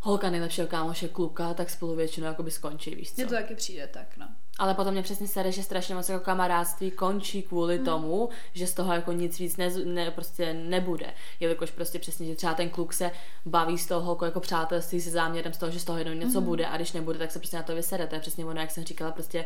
[0.00, 3.14] holka nejlepšího kámoše kluka, tak spolu většinou jakoby skončí, víš co?
[3.16, 4.28] Mně to taky přijde tak, no.
[4.58, 7.84] Ale potom mě přesně sere, že strašně moc jako kamarádství končí kvůli hmm.
[7.84, 11.06] tomu, že z toho jako nic víc ne, ne, prostě nebude.
[11.40, 13.10] Jelikož prostě přesně, že třeba ten kluk se
[13.46, 16.38] baví z toho jako, jako přátelství se záměrem z toho, že z toho jednou něco
[16.38, 16.46] hmm.
[16.46, 18.06] bude a když nebude, tak se prostě na to vysere.
[18.06, 19.44] To je přesně ono, jak jsem říkala, prostě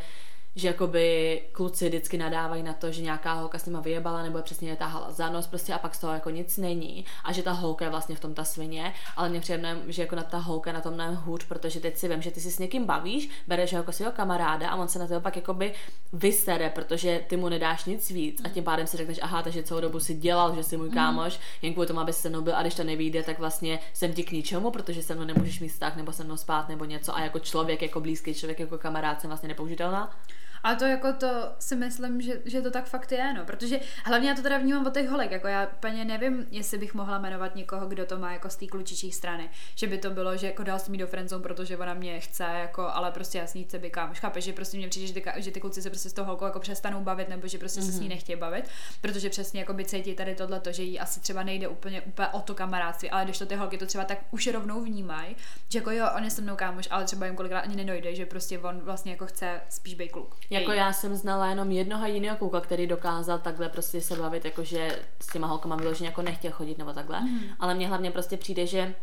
[0.57, 4.43] že jakoby kluci vždycky nadávají na to, že nějaká holka s nima vyjebala nebo je
[4.43, 7.53] přesně netáhala za nos prostě a pak z toho jako nic není a že ta
[7.53, 10.71] holka je vlastně v tom ta svině, ale mě přijde, že jako na ta holka
[10.71, 13.29] je na tom mnohem hůř, protože teď si vím, že ty si s někým bavíš,
[13.47, 15.75] bereš ho jako svého kamaráda a on se na tebe pak jakoby
[16.13, 19.81] vysere, protože ty mu nedáš nic víc a tím pádem si řekneš, aha, takže celou
[19.81, 20.95] dobu si dělal, že jsi můj mhm.
[20.95, 24.13] kámoš, jen kvůli tomu, aby se mnou byl a když to nevíde, tak vlastně jsem
[24.13, 27.17] ti k ničemu, protože se mnou nemůžeš mít vztah nebo se mnou spát nebo něco
[27.17, 30.11] a jako člověk, jako blízký člověk, jako kamarád jsem vlastně nepoužitelná.
[30.63, 34.29] A to jako to si myslím, že, že to tak fakt je, no, protože hlavně
[34.29, 37.57] já to teda vnímám od těch holek, jako já úplně nevím, jestli bych mohla jmenovat
[37.57, 40.63] někoho, kdo to má jako z té klučičí strany, že by to bylo, že jako
[40.63, 43.91] dal jsem mi do friendzone, protože ona mě chce, jako, ale prostě jasný se by
[43.91, 46.25] kámoš, chápeš, že prostě mě přijde, že ty, že ty kluci se prostě s tou
[46.25, 47.87] holkou jako přestanou bavit, nebo že prostě mm-hmm.
[47.87, 48.09] se s ní mhm.
[48.09, 48.65] nechtějí bavit,
[49.01, 52.41] protože přesně jako by cítí tady tohle, že jí asi třeba nejde úplně, úplně o
[52.41, 55.37] to kamarádství, ale když to ty holky to třeba tak už rovnou vnímají,
[55.69, 58.27] že jako jo, on je se mnou kámoš, ale třeba jim kolikrát ani nedojde, že
[58.27, 60.37] prostě on vlastně jako chce spíš být kluk.
[60.61, 65.03] Jako já jsem znala jenom jednoho jiného kluka, který dokázal takhle prostě se bavit, jakože
[65.21, 67.21] s těma holkama vyloženě jako nechtěl chodit nebo takhle.
[67.21, 67.41] Mm.
[67.61, 68.95] Ale mně hlavně prostě přijde, že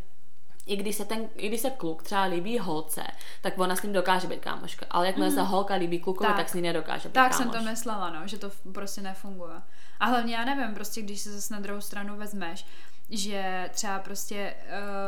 [0.66, 3.04] i když se ten, i když se kluk třeba líbí holce,
[3.42, 4.86] tak ona s ním dokáže být kámoška.
[4.90, 5.36] Ale jakmile mm.
[5.36, 7.54] se holka líbí klukovi, tak, tak s ní nedokáže být Tak kámoš.
[7.54, 9.56] jsem to myslela, no, že to prostě nefunguje.
[10.00, 12.66] A hlavně já nevím, prostě když se zase na druhou stranu vezmeš,
[13.10, 14.54] že třeba prostě,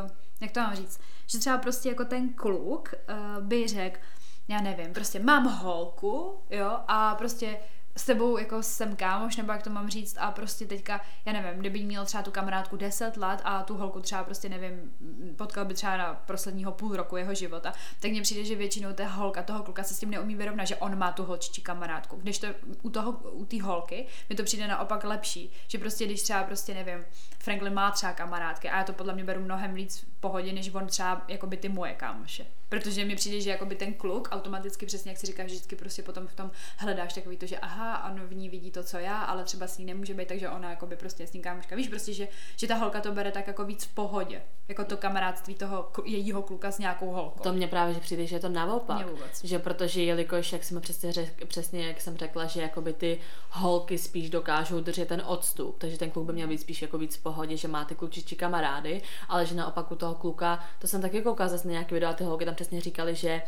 [0.04, 0.10] uh,
[0.42, 4.00] jak to mám říct, že třeba prostě jako ten kluk uh, by řekl,
[4.48, 7.58] já nevím, prostě mám holku, jo, a prostě
[7.96, 11.60] s tebou jako jsem kámoš, nebo jak to mám říct, a prostě teďka, já nevím,
[11.60, 14.92] kdyby měl třeba tu kamarádku 10 let a tu holku třeba prostě nevím,
[15.38, 19.08] potkal by třeba na posledního půl roku jeho života, tak mně přijde, že většinou ta
[19.08, 22.16] holka, toho kluka se s tím neumí vyrovnat, že on má tu holčičí kamarádku.
[22.16, 22.48] Když to
[22.82, 26.74] u toho, u té holky, mi to přijde naopak lepší, že prostě když třeba prostě
[26.74, 27.06] nevím,
[27.40, 30.88] Franklin má třeba kamarádky a já to podle mě beru mnohem víc pohodě, než on
[30.88, 32.46] třeba jako by ty moje kámoše.
[32.72, 36.28] Protože mi přijde, že jakoby ten kluk automaticky přesně, jak si říkáš, vždycky prostě potom
[36.28, 39.44] v tom hledáš takový to, že aha, on v ní vidí to, co já, ale
[39.44, 41.76] třeba s ní nemůže být, takže ona jakoby prostě s ním kámoška.
[41.76, 44.98] Víš prostě, že, že ta holka to bere tak jako víc v pohodě, jako to
[44.98, 47.44] kamarádství toho jejího kluka s nějakou holkou.
[47.44, 49.08] To mě právě že přijde, že je to naopak.
[49.44, 53.98] Že protože jelikož, jak jsem přesně, řek, přesně jak jsem řekla, že jakoby ty holky
[53.98, 57.24] spíš dokážou držet ten odstup, takže ten kluk by měl být spíš jako víc v
[57.24, 61.22] pohodě, že má ty klučičí kamarády, ale že naopak u toho kluka, to jsem taky
[61.22, 63.42] koukala zase na nějaký video a ty holky tam přesně říkali, že,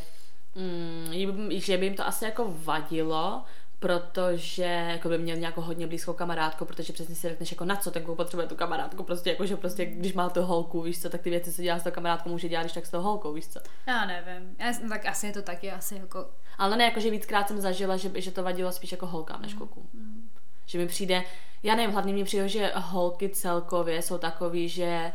[0.56, 3.44] mm, že by jim to asi jako vadilo,
[3.80, 7.92] protože jako by měl nějakou hodně blízkou kamarádku, protože přesně si řekneš, jako na co
[7.92, 11.10] ten kluk potřebuje tu kamarádku, prostě jako, že prostě, když má tu holku, víš co,
[11.10, 13.34] tak ty věci, co dělá s tou kamarádkou, může dělat, když tak s tou holkou,
[13.34, 13.60] víš co.
[13.88, 16.30] Já nevím, já, tak asi je to taky, asi jako...
[16.58, 19.54] Ale ne, jako, že víckrát jsem zažila, že, že to vadilo spíš jako holkám než
[19.54, 19.90] klukům.
[19.94, 20.30] Mm.
[20.66, 21.24] Že mi přijde,
[21.64, 25.12] já nevím, hlavně mi přijde, že holky celkově jsou takový, že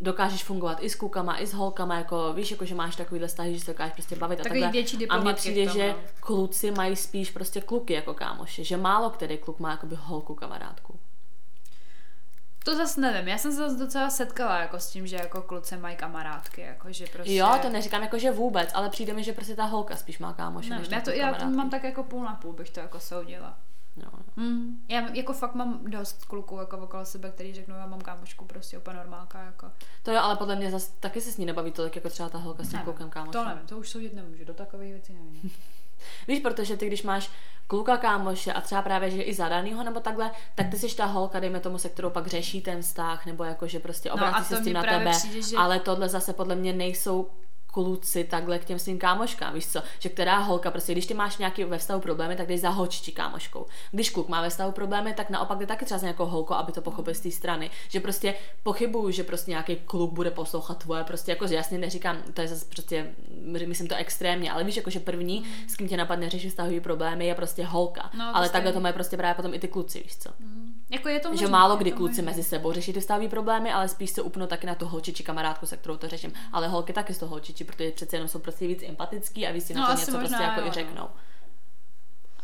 [0.00, 3.54] dokážeš fungovat i s klukama, i s holkama, jako víš, jako že máš takovýhle vztahy,
[3.54, 4.70] že se dokážeš prostě bavit a takhle.
[4.70, 5.98] Větší a mně přijde, že no.
[6.20, 10.98] kluci mají spíš prostě kluky jako kámoše, že málo který kluk má jakoby holku kamarádku.
[12.64, 15.76] To zase nevím, já jsem se zase docela setkala jako s tím, že jako kluci
[15.76, 17.34] mají kamarádky, jako že prostě...
[17.34, 20.32] Jo, to neříkám jako, že vůbec, ale přijde mi, že prostě ta holka spíš má
[20.32, 22.80] kámoše, ne, než já to, já to mám tak jako půl na půl, bych to
[22.80, 23.58] jako soudila.
[23.96, 24.08] Jo.
[24.36, 28.44] Mm, já jako fakt mám dost kluků jako okolo sebe, který řeknou, já mám kámošku,
[28.44, 29.42] prostě úplně normálka.
[29.42, 29.70] Jako.
[30.02, 32.38] To jo, ale podle mě zase taky se s ní nebaví tolik, jako třeba ta
[32.38, 33.42] holka s tím klukem kámošem.
[33.42, 35.50] To nevím, to už soudit nemůžu, do takových věcí nevím.
[36.28, 37.30] Víš, protože ty, když máš
[37.66, 41.40] kluka kámoše a třeba právě, že i zadanýho nebo takhle, tak ty jsi ta holka,
[41.40, 44.56] dejme tomu, se kterou pak řeší ten vztah, nebo jako, že prostě obrací no se
[44.56, 45.10] s tím na tebe.
[45.10, 45.56] Přijde, že...
[45.56, 47.30] Ale tohle zase podle mě nejsou
[47.72, 51.38] kluci takhle k těm svým kámoškám, víš co, že která holka, prostě když ty máš
[51.38, 53.66] nějaký ve vztahu problémy, tak jdeš za holčičí kámoškou.
[53.90, 56.72] Když kluk má ve vztahu problémy, tak naopak jde taky třeba za nějakou holkou, aby
[56.72, 57.70] to pochopil z té strany.
[57.88, 62.40] Že prostě pochybuju, že prostě nějaký kluk bude poslouchat tvoje, prostě jako jasně neříkám, to
[62.40, 63.14] je zase prostě,
[63.66, 67.26] myslím to extrémně, ale víš, jako že první, s kým tě napadne řešit vztahový problémy,
[67.26, 68.10] je prostě holka.
[68.18, 70.30] No, ale takhle to mají prostě právě potom i ty kluci, víš co.
[70.38, 70.61] Mm.
[70.92, 72.24] Jako je to možný, že málo kdy kluci možný.
[72.24, 75.66] mezi sebou řeší ty vztahové problémy, ale spíš se upnou taky na tu holčiči kamarádku,
[75.66, 76.32] se kterou to řeším.
[76.52, 79.66] Ale holky taky z toho holčiči, protože přece jenom jsou prostě víc empatický a víc
[79.66, 80.74] si no, na to něco prostě jako jo, i no.
[80.74, 81.08] řeknou.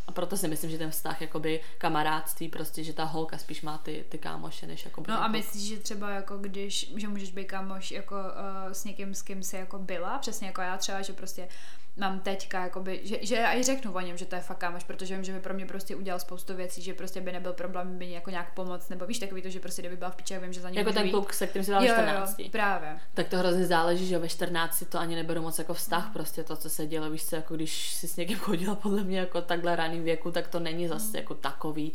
[0.06, 3.78] A proto si myslím, že ten vztah, jakoby kamarádství, prostě, že ta holka spíš má
[3.78, 7.44] ty, ty kámoše, než jako No a myslíš, že třeba jako když, že můžeš být
[7.44, 11.12] kámoš jako uh, s někým, s kým jsi jako byla, přesně jako já třeba, že
[11.12, 11.48] prostě
[11.98, 14.84] mám teďka, jakoby, že, že já i řeknu o něm, že to je fakt kámoš,
[14.84, 17.98] protože vím, že by pro mě prostě udělal spoustu věcí, že prostě by nebyl problém
[17.98, 20.52] by jako nějak pomoct, nebo víš, takový to, že prostě kdyby byla v piče, vím,
[20.52, 22.38] že za ním Jako ten kluk, se kterým si dal 14.
[22.38, 23.00] Jo, právě.
[23.14, 26.12] Tak to hrozně záleží, že ve 14 to ani neberu moc jako vztah, mm.
[26.12, 29.18] prostě to, co se dělo, víš co, jako když si s někým chodila podle mě
[29.18, 31.16] jako takhle raným věku, tak to není zase mm.
[31.16, 31.92] jako takový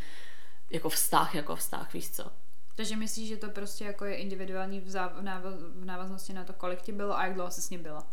[0.69, 2.31] jako vztah, jako vztah, víš co.
[2.75, 5.41] Takže myslíš, že to prostě jako je individuální v, záv-
[5.75, 8.07] v návaznosti na to, kolik ti bylo a jak dlouho jsi s ním byla?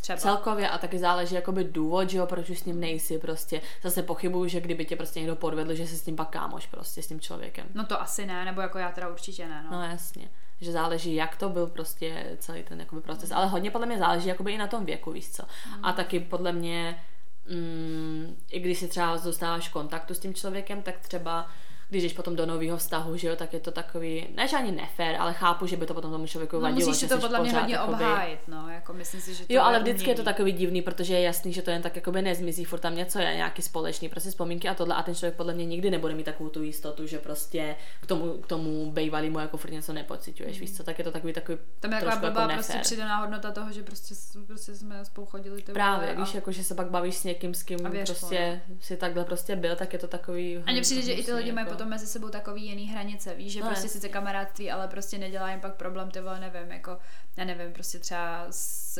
[0.00, 0.18] Třeba.
[0.18, 3.60] Celkově a taky záleží jakoby důvod, že jo, proč už s ním nejsi prostě.
[3.82, 7.02] Zase pochybuju, že kdyby tě prostě někdo podvedl, že jsi s tím pak kámoš prostě
[7.02, 7.66] s tím člověkem.
[7.74, 9.70] No to asi ne, nebo jako já teda určitě ne, no.
[9.70, 10.28] No jasně
[10.60, 13.30] že záleží, jak to byl prostě celý ten jakoby, proces.
[13.32, 15.42] Ale hodně podle mě záleží jakoby i na tom věku, víš co.
[15.66, 15.84] Mm.
[15.84, 17.02] A taky podle mě,
[17.50, 21.48] mm, i když si třeba zůstáváš v kontaktu s tím člověkem, tak třeba
[21.90, 24.72] když jdeš potom do nového vztahu, že jo, tak je to takový, ne že ani
[24.72, 26.88] nefér, ale chápu, že by to potom tomu člověku no, vadilo.
[26.88, 27.94] Musíš si to podle mě hodně jakoby...
[27.94, 30.10] obhájit, no, jako myslím si, že to Jo, ale vždycky umění.
[30.10, 32.96] je to takový divný, protože je jasný, že to jen tak jakoby nezmizí, furt tam
[32.96, 36.14] něco je nějaký společný, prostě vzpomínky a tohle a ten člověk podle mě nikdy nebude
[36.14, 40.56] mít takovou tu jistotu, že prostě k tomu, k tomu bejvalýmu jako furt něco nepocituješ,
[40.56, 40.60] mm.
[40.60, 43.50] víš co, tak je to takový takový Tam je taková blbá jako prostě přidaná hodnota
[43.50, 44.14] toho, že prostě,
[44.46, 45.62] prostě jsme spolu chodili.
[45.62, 46.20] Právě, a...
[46.20, 49.76] víš, jako že se pak bavíš s někým, s kým prostě si takhle prostě byl,
[49.76, 50.62] tak je to takový.
[50.66, 53.52] A mně přijde, že i ty lidi mají potom mezi sebou takový jiný hranice, víš,
[53.52, 56.98] že No, prostě sice kamarádství, ale prostě nedělá jim pak problém, ty vole, nevím, jako,
[57.36, 58.98] já nevím, prostě třeba s,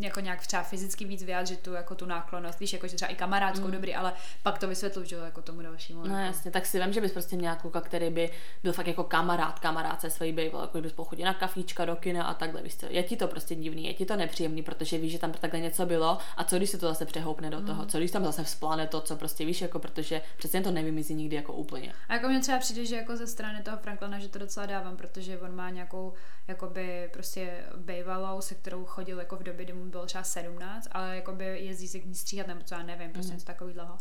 [0.00, 3.14] jako nějak třeba fyzicky víc vyjádřit tu, jako tu náklonost, víš, jako že třeba i
[3.14, 3.72] kamarádskou, Mm.
[3.72, 6.00] dobrý, ale pak to vysvětlu, že jako tomu dalšímu.
[6.06, 6.26] No jako.
[6.26, 8.30] jasně, tak si vím, že bys prostě měla kluka, který by
[8.62, 12.24] byl fakt jako kamarád, kamarád se svojí býval, jako bys pochodil na kafíčka do kina
[12.24, 12.86] a takhle, víš co.
[12.90, 15.86] Je ti to prostě divný, je ti to nepříjemný, protože víš, že tam takhle něco
[15.86, 18.86] bylo a co když se to zase přehoupne do toho, co když tam zase vzplane
[18.86, 21.81] to, co prostě víš, jako protože přece to nevymizí nikdy jako úplně.
[22.08, 24.96] A jako mně třeba přijde, že jako ze strany toho Franklina, že to docela dávám,
[24.96, 26.12] protože on má nějakou
[26.48, 31.16] jakoby prostě bejvalou, se kterou chodil jako v době, kdy mu bylo třeba 17, ale
[31.16, 33.36] jakoby jezdí se k ní stříhat, nebo co já nevím, prostě Mhm.
[33.36, 33.98] něco takový dlouho.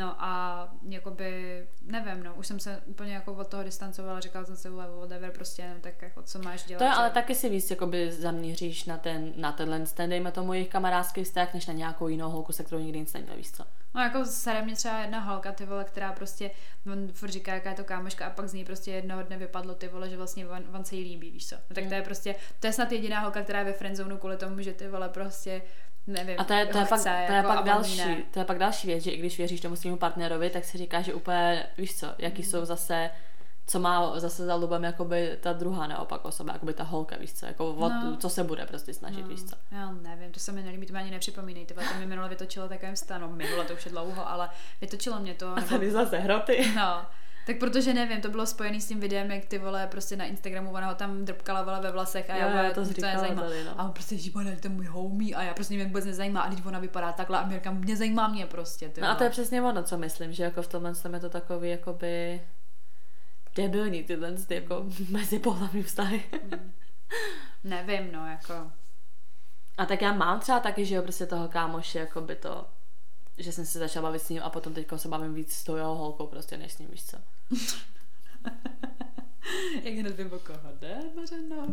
[0.00, 4.56] No a jakoby, nevím, no, už jsem se úplně jako od toho distancovala, říkala jsem
[4.56, 6.78] si, whatever, prostě, no, tak jako co máš dělat.
[6.78, 10.32] To je že- ale taky si víc jakoby zaměříš na ten, na tenhle, ten, dejme
[10.32, 13.50] tomu jejich kamarádský vztah, než na nějakou jinou holku, se kterou nikdy nic neměl, víš
[13.52, 13.64] co.
[13.94, 16.50] No jako sere mě třeba jedna holka, ty vole, která prostě,
[16.92, 19.74] on furt říká, jaká je to kámoška a pak z ní prostě jednoho dne vypadlo
[19.74, 21.54] ty vole, že vlastně on, on se jí líbí, víš co.
[21.70, 24.36] No tak to je prostě, to je snad jediná holka, která je ve friendzonu kvůli
[24.36, 25.62] tomu, že ty vole prostě,
[26.06, 28.16] nevím, A to je, to je, pak, chce, to je jako, pak další, ne.
[28.30, 31.04] to je pak další věc, že i když věříš tomu svým partnerovi, tak si říkáš,
[31.04, 33.10] že úplně, víš co, jaký jsou zase,
[33.66, 37.46] co má zase za lubem jakoby ta druhá naopak osoba, jakoby ta holka, víš co,
[37.46, 38.16] jako od, No.
[38.16, 39.56] co se bude prostě snažit, víš co.
[39.72, 42.96] Já nevím, to se mi nelíbí, to mi ani nepřipomínej, to mi minule vytočilo takovém
[42.96, 45.48] stanu, minule to už je dlouho, ale vytočilo mě to.
[45.48, 46.72] A nebo- tady zase hroty.
[46.76, 47.02] No,
[47.46, 50.70] tak protože nevím, to bylo spojený s tím videem, jak ty vole prostě na Instagramu,
[50.72, 53.42] ona ho tam drpkala vole ve vlasech a já jo, vole, to to, nezajímá.
[53.42, 53.80] tady, no.
[53.80, 56.50] A on prostě žíbane, to je můj homie a já prostě mě vůbec nezajímá, a
[56.50, 59.30] teď ona vypadá takhle a Mirka, mě zajímá mě prostě, ty No a to je
[59.30, 62.40] přesně ono, co myslím, že jako v tomhle tom je to takový jakoby
[63.54, 66.22] debilní tyhle ty jako mezi pohlavní vztahy.
[67.64, 68.72] Nevím, no, jako.
[69.78, 72.66] A tak já mám třeba taky, že jo, prostě toho kámoše, jako by to,
[73.42, 75.76] že jsem se začala bavit s ním a potom teďka se bavím víc s tou
[75.76, 77.16] jeho holkou prostě, než s ním, víš co.
[79.82, 81.66] Jak hned vím, o koho jde, Mařeno.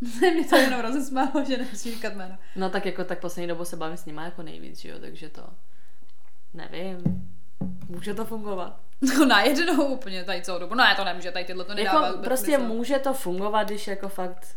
[0.20, 2.38] mě to jenom rozesmálo, že nemusí říkat jméno.
[2.56, 5.28] No tak jako tak poslední dobou se bavím s nima jako nejvíc, že jo, takže
[5.28, 5.42] to,
[6.54, 7.28] nevím,
[7.88, 8.80] může to fungovat.
[9.00, 10.74] No najednou úplně tady celou dobu.
[10.74, 12.06] No já to nemůže, tady tyhle to nedává.
[12.06, 12.62] Jako prostě smysl.
[12.62, 14.56] může to fungovat, když jako fakt,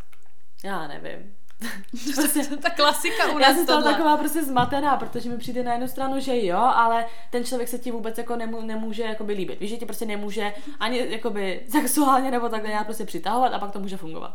[0.64, 1.36] já nevím.
[2.14, 3.92] prostě, Ta klasika u já nás jsem z toho tohle.
[3.92, 7.78] taková prostě zmatená, protože mi přijde na jednu stranu, že jo, ale ten člověk se
[7.78, 9.60] ti vůbec jako nemů, nemůže jakoby líbit.
[9.60, 13.70] Víš, že ti prostě nemůže ani jakoby sexuálně nebo takhle nějak prostě přitahovat a pak
[13.70, 14.34] to může fungovat.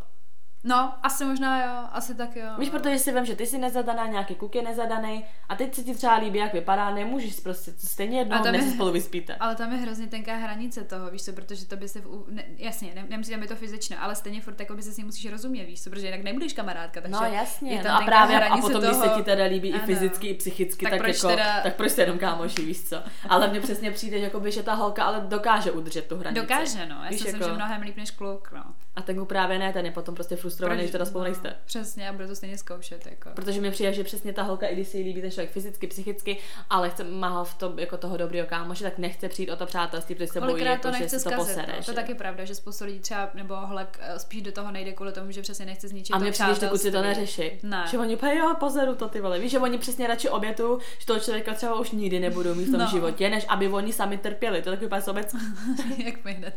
[0.68, 2.46] No, asi možná jo, asi tak jo.
[2.60, 5.84] Víš, protože si vím, že ty jsi nezadaná, nějaký kluk je nezadaný a teď se
[5.84, 8.92] ti třeba líbí, jak vypadá, nemůžeš prostě, stejně A jednoho tam dne je- se spolu
[8.92, 9.36] vyspíte.
[9.36, 12.44] Ale tam je hrozně tenká hranice toho, víš co, protože to by se, v, ne,
[12.58, 15.32] jasně, ne, nemusí tam to fyzično, ale stejně furt jako by se s ním musíš
[15.32, 18.40] rozumět, víš co, protože jinak nebudeš kamarádka, takže No jasně, je tam no a právě
[18.40, 19.86] a potom, toho, když se ti teda líbí i Ano.
[19.86, 23.04] fyzicky, i psychicky, Tak tak, proč jako, teda- tak proč jste jenom kámoši, víš co?
[23.30, 26.42] Ale mně přesně přijde, jakoby, že ta holka ale dokáže udržet tu hranici.
[26.42, 28.64] Dokáže, no, já Víš, si myslím, jako- že mnohem líp než kluk, no.
[28.98, 31.48] A ten právě ne, ten je potom prostě frustrovaný, že teda spolu nejste.
[31.50, 33.30] No, přesně, a bude to stejně zkoušet, jako.
[33.34, 35.88] Protože mi přijde, že přesně ta holka, i když si jí líbí ten člověk fyzicky,
[35.88, 36.38] psychicky,
[36.70, 39.66] ale chce, má ho v tom, jako toho dobrého kámoše, tak nechce přijít o to
[39.66, 41.68] přátelství, protože se bojí, jako, to že nechce se to posere.
[41.68, 41.78] no.
[41.78, 41.92] to že?
[41.92, 45.12] je taky pravda, že spoustu lidí třeba, nebo holek eh, spíš do toho nejde kvůli
[45.12, 47.52] tomu, že přesně nechce zničit A to mně přijde, že kluci to neřeší.
[47.64, 47.86] Ne.
[47.92, 49.40] Že oni úplně, jo, pozoru to ty vole.
[49.40, 52.72] Víš, že oni přesně radši obětu, že toho člověka třeba už nikdy nebudou mít v
[52.72, 52.88] tom No.
[52.88, 54.62] životě, než aby oni sami trpěli.
[54.62, 55.38] To je takový sobecký.
[56.06, 56.56] Jak mi hned.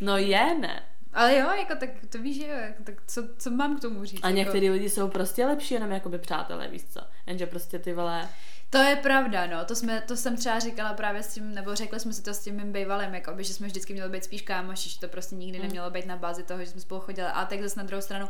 [0.00, 0.82] No je, ne.
[1.12, 4.04] Ale jo, jako tak to víš, že jo, jako, tak co, co mám k tomu
[4.04, 4.20] říct?
[4.24, 7.00] A jako, některý lidi jsou prostě lepší jenom jakoby přátelé, víš co.
[7.26, 8.28] Jenže prostě ty vole,
[8.72, 12.00] To je pravda, no, to, jsme, to jsem třeba říkala právě s tím, nebo řekli
[12.00, 14.42] jsme si to s tím mým bývalým, jako by, že jsme vždycky měli být spíš
[14.42, 15.64] kámoši, že to prostě nikdy Mm.
[15.64, 17.28] nemělo být na bázi toho, že jsme spolu chodili.
[17.28, 18.28] A tak zase na druhou stranu,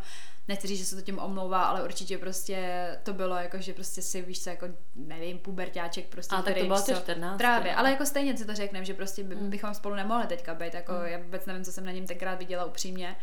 [0.48, 4.02] nechci říct, že se to tím omlouvá, ale určitě prostě to bylo jako, že prostě
[4.02, 6.36] si víš co, jako nevím, pubertáček prostě.
[6.36, 7.78] A tak to bylo co, 14, Právě, jo.
[7.78, 9.50] ale jako stejně si to řekneme, že prostě by, Mm.
[9.50, 12.64] bychom spolu nemohli teďka být, jako já vůbec nevím, co jsem na něm tenkrát viděla
[12.64, 13.16] upřímně.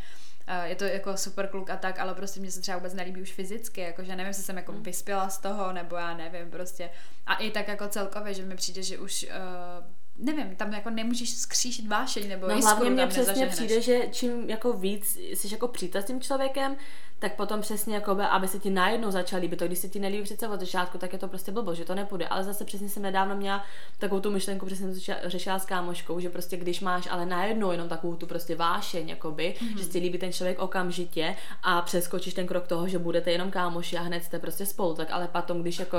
[0.50, 3.22] Uh, je to jako super kluk a tak, ale prostě mě se třeba vůbec nelíbí
[3.22, 4.84] už fyzicky, jakože nevím, jestli jsem jako Mm.
[4.84, 6.90] vyspěla z toho, nebo já nevím, prostě.
[7.26, 9.86] A i tak jako celkově, že mi přijde, že už uh,
[10.20, 13.54] nevím, tam jako nemůžeš skříšit vášeň, nebo No jiskru hlavně tam přesně nezaženeš.
[13.56, 16.78] přijde, že čím jako víc jsi jako přítel s tím člověkem,
[17.20, 19.60] tak potom přesně jako by, aby se ti najednou začal líbit.
[19.60, 21.96] To když se ti nelíbí přece od začátku, tak je to prostě blbo, že to
[21.96, 22.28] nepůjde.
[22.28, 23.64] Ale zase přesně jsem nedávno měla
[23.98, 24.88] takovou tu myšlenku, přesně
[25.26, 29.56] řešila- s kámoškou, že prostě když máš ale najednou jenom takovou tu prostě vášeň, jakoby,
[29.60, 29.78] mm-hmm.
[29.78, 33.98] že si líbí ten člověk okamžitě a přeskočíš ten krok toho, že budete jenom kámoši
[33.98, 35.98] a hned jste prostě spolu, tak ale potom, když jako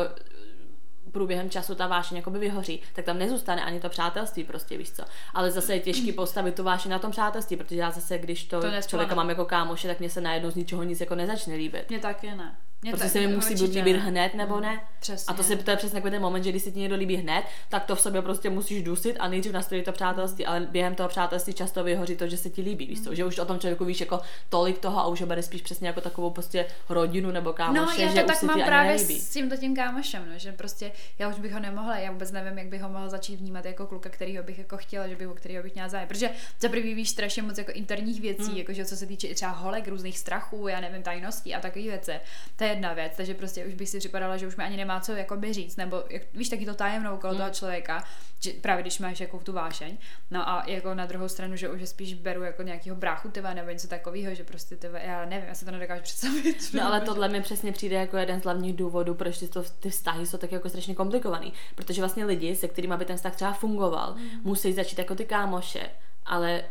[1.11, 5.03] průběhem času ta vášeň jakoby vyhoří, tak tam nezůstane ani to přátelství prostě, víš co.
[5.35, 8.61] Ale zase je těžký postavit tu vášeň na tom přátelství, protože já zase, když to,
[8.61, 11.85] To člověka mám jako kámoše, tak mě se najednou z ničeho nic jako nezačne líbit.
[11.89, 12.57] Mně taky ne.
[12.83, 13.99] Mě Protože se mi musí buď líbit ne.
[13.99, 14.81] hned nebo Mm, ne.
[15.01, 15.33] přesně.
[15.33, 17.17] A to, se, to je přesně takový ten moment, že když se ti někdo líbí
[17.17, 20.95] hned, tak to v sobě prostě musíš dusit a nejdřív nastavit to přátelství, ale během
[20.95, 23.15] toho přátelství často vyhoří to, že se ti líbí, víš Mm.
[23.15, 25.87] že už o tom člověku víš jako tolik toho a už ho bere spíš přesně
[25.89, 28.93] jako takovou prostě rodinu nebo kámoše, No, já že to už tak se mám právě
[28.93, 29.21] nelíbí.
[29.21, 32.59] s tímto tím kámošem, no, že prostě já už bych ho nemohla, já vůbec nevím,
[32.59, 35.35] jak bych ho mohla začít vnímat jako kluka, kterýho bych jako chtěla, že bych o
[35.35, 36.09] kterého bych měla zájem.
[36.09, 38.57] Protože za prvý víš strašně moc jako interních věcí, hmm.
[38.57, 42.13] jakože co se týče i třeba holek, různých strachů, já nevím, tajností a takové věci.
[42.57, 45.13] To jedna věc, takže prostě už bych si připadala, že už mi ani nemá co
[45.13, 47.39] jakoby říct, nebo jak, víš, taky to tajemnou okolo Hmm.
[47.41, 48.05] toho člověka,
[48.41, 49.99] že právě když máš jako tu vášeň.
[50.31, 53.55] No a jako na druhou stranu, že už je spíš beru jako nějakého bráchu tyva
[53.55, 56.57] nebo něco takového, že prostě tyva, já nevím, já si to nedokážu představit.
[56.75, 59.91] No ale tohle mi přesně přijde jako jeden z hlavních důvodů, proč ty, to, ty
[59.91, 61.53] vztahy jsou tak jako strašně komplikovaný.
[61.75, 64.29] Protože vlastně lidi, se kterými by ten vztah třeba fungoval, Mm.
[64.45, 65.91] musí začít jako ty kámoše,
[66.27, 66.63] ale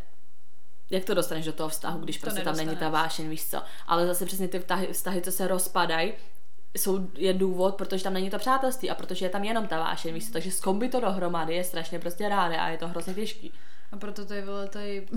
[0.90, 2.94] jak to dostaneš do toho vztahu, když To prostě tam není ta nedostaneš.
[2.94, 3.62] vášeň, víš co.
[3.88, 6.14] Ale zase přesně ty vztahy, vztahy co se rozpadají,
[6.78, 10.14] jsou, je důvod, protože tam není to přátelství a protože je tam jenom ta vášeň,
[10.14, 10.34] víš co.
[10.34, 13.54] Takže skombit to dohromady je strašně prostě ráde a je to hrozně těžký.
[13.92, 15.08] A proto to je vole tady,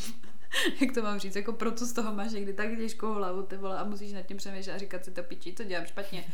[0.80, 3.78] jak to mám říct, jako proto z toho máš někdy tak těžkou hlavu, ty vole,
[3.78, 6.24] a musíš nad tím přemýšlet a říkat si to piči, to dělám špatně.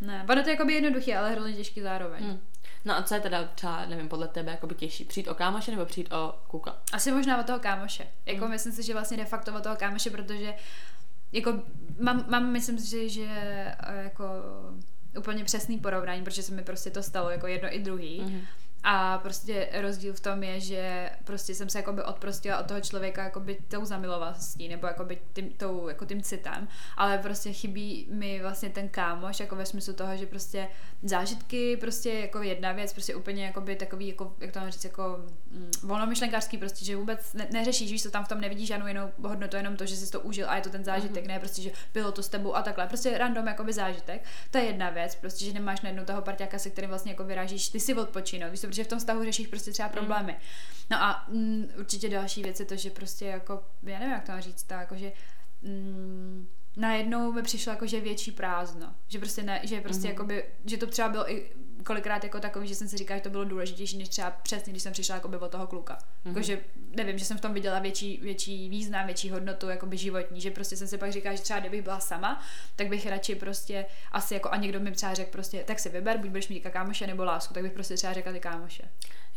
[0.00, 2.24] Ne, ono to je jakoby jednoduchý, ale hrozně těžký zároveň.
[2.24, 2.40] Hmm.
[2.86, 5.04] No a co je teda třeba, nevím, podle tebe jakoby těžší?
[5.04, 6.76] Přijít o kámoše nebo přijít o kuka?
[6.92, 8.06] Asi možná od toho kámoše.
[8.26, 8.50] Jako Hmm.
[8.50, 10.54] myslím si, že vlastně de facto od toho kámoše, protože
[11.32, 11.60] jako
[12.00, 14.24] mám, mám myslím si, že eh, jako
[15.18, 18.20] úplně přesný porovnání, protože se mi prostě to stalo jako jedno i druhý.
[18.20, 18.40] Mhm.
[18.88, 23.24] A prostě rozdíl v tom je, že prostě jsem se jakoby odprostila od toho člověka
[23.24, 28.70] jakoby tou zamilovostí, nebo jakoby tím, tou, jako tím citem, ale prostě chybí mi vlastně
[28.70, 30.68] ten kámoš, jako ve smyslu toho, že prostě
[31.02, 35.16] zážitky, prostě jako jedna věc, prostě úplně jakoby takový, jako, jak to mám říct, jako
[35.50, 39.10] mm, volnomyšlenkářský prostě, že vůbec ne, neřešíš, víš, to tam v tom nevidíš žádnou jinou
[39.22, 41.28] hodnotu, jenom to, že jsi to užil a je to ten zážitek, Mhm.
[41.28, 44.64] ne prostě, že bylo to s tebou a takhle, prostě random jakoby zážitek, to je
[44.64, 47.94] jedna věc, prostě, že nemáš najednou toho parťáka, se kterým vlastně jako vyrážíš, ty si
[47.94, 50.36] odpočinout, víš, to, protože v tom vztahu řešíš prostě třeba problémy.
[50.90, 54.32] No a mm, určitě další věc je to, že prostě jako, já nevím, jak to
[54.32, 55.12] mám říct, tak jako, že
[55.62, 58.94] mm, najednou mi přišlo jako, že větší prázdno.
[59.08, 60.10] Že prostě ne, že prostě Mhm.
[60.10, 61.50] jakoby, že to třeba bylo i
[61.84, 64.82] kolikrát jako takový, že jsem si říkala, že to bylo důležitější, než třeba přesně, když
[64.82, 65.98] jsem přišla jakoby od toho kluka.
[66.24, 66.34] Mhm.
[66.34, 66.60] Jako, že
[66.96, 70.76] nevím, že jsem v tom viděla větší, větší význam, větší hodnotu jakoby životní, že prostě
[70.76, 72.42] jsem si pak říkala, že třeba kdybych byla sama,
[72.76, 76.18] tak bych radši prostě asi jako a někdo mi třeba řekl prostě, tak si vyber,
[76.18, 78.82] buď budeš mít kámoše nebo lásku, tak bych prostě třeba řekla ty kámoše.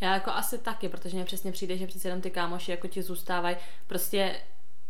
[0.02, 3.02] Já jako asi taky, protože mně přesně přijde, že přece jenom ty kámoši jako ti
[3.04, 4.36] zůstávají prostě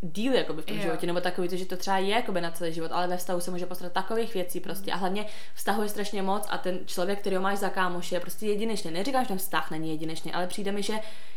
[0.01, 0.81] díl jakoby v tom Jo.
[0.83, 3.39] životě, nebo takový to, že to třeba je jakoby na celý život, ale ve vztahu
[3.39, 7.19] se může postarat takových věcí prostě a hlavně vztahu je strašně moc a ten člověk,
[7.19, 8.91] který ho máš za kámoše, je prostě jedinečný.
[8.91, 10.93] Neříkám, že ten vztah není jedinečný, ale přijde mi, že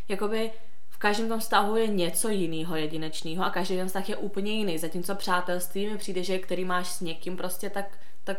[0.08, 0.50] jakoby
[0.88, 4.78] v každém tom vztahu je něco jiného jedinečného a každý ten vztah je úplně jiný.
[4.78, 8.36] Zatímco přátelství mi přijde, že který máš s někým prostě, tak, tak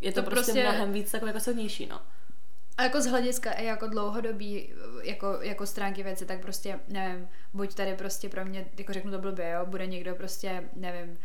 [0.00, 2.00] je to, To to prostě, prostě- mnohem víc takové jako silnější, no.
[2.78, 7.74] A jako z hlediska i jako dlouhodobí jako, jako stránky věci, tak prostě, nevím, buď
[7.74, 11.16] tady prostě pro mě, jako řeknu to blbě, jo, bude někdo prostě, nevím,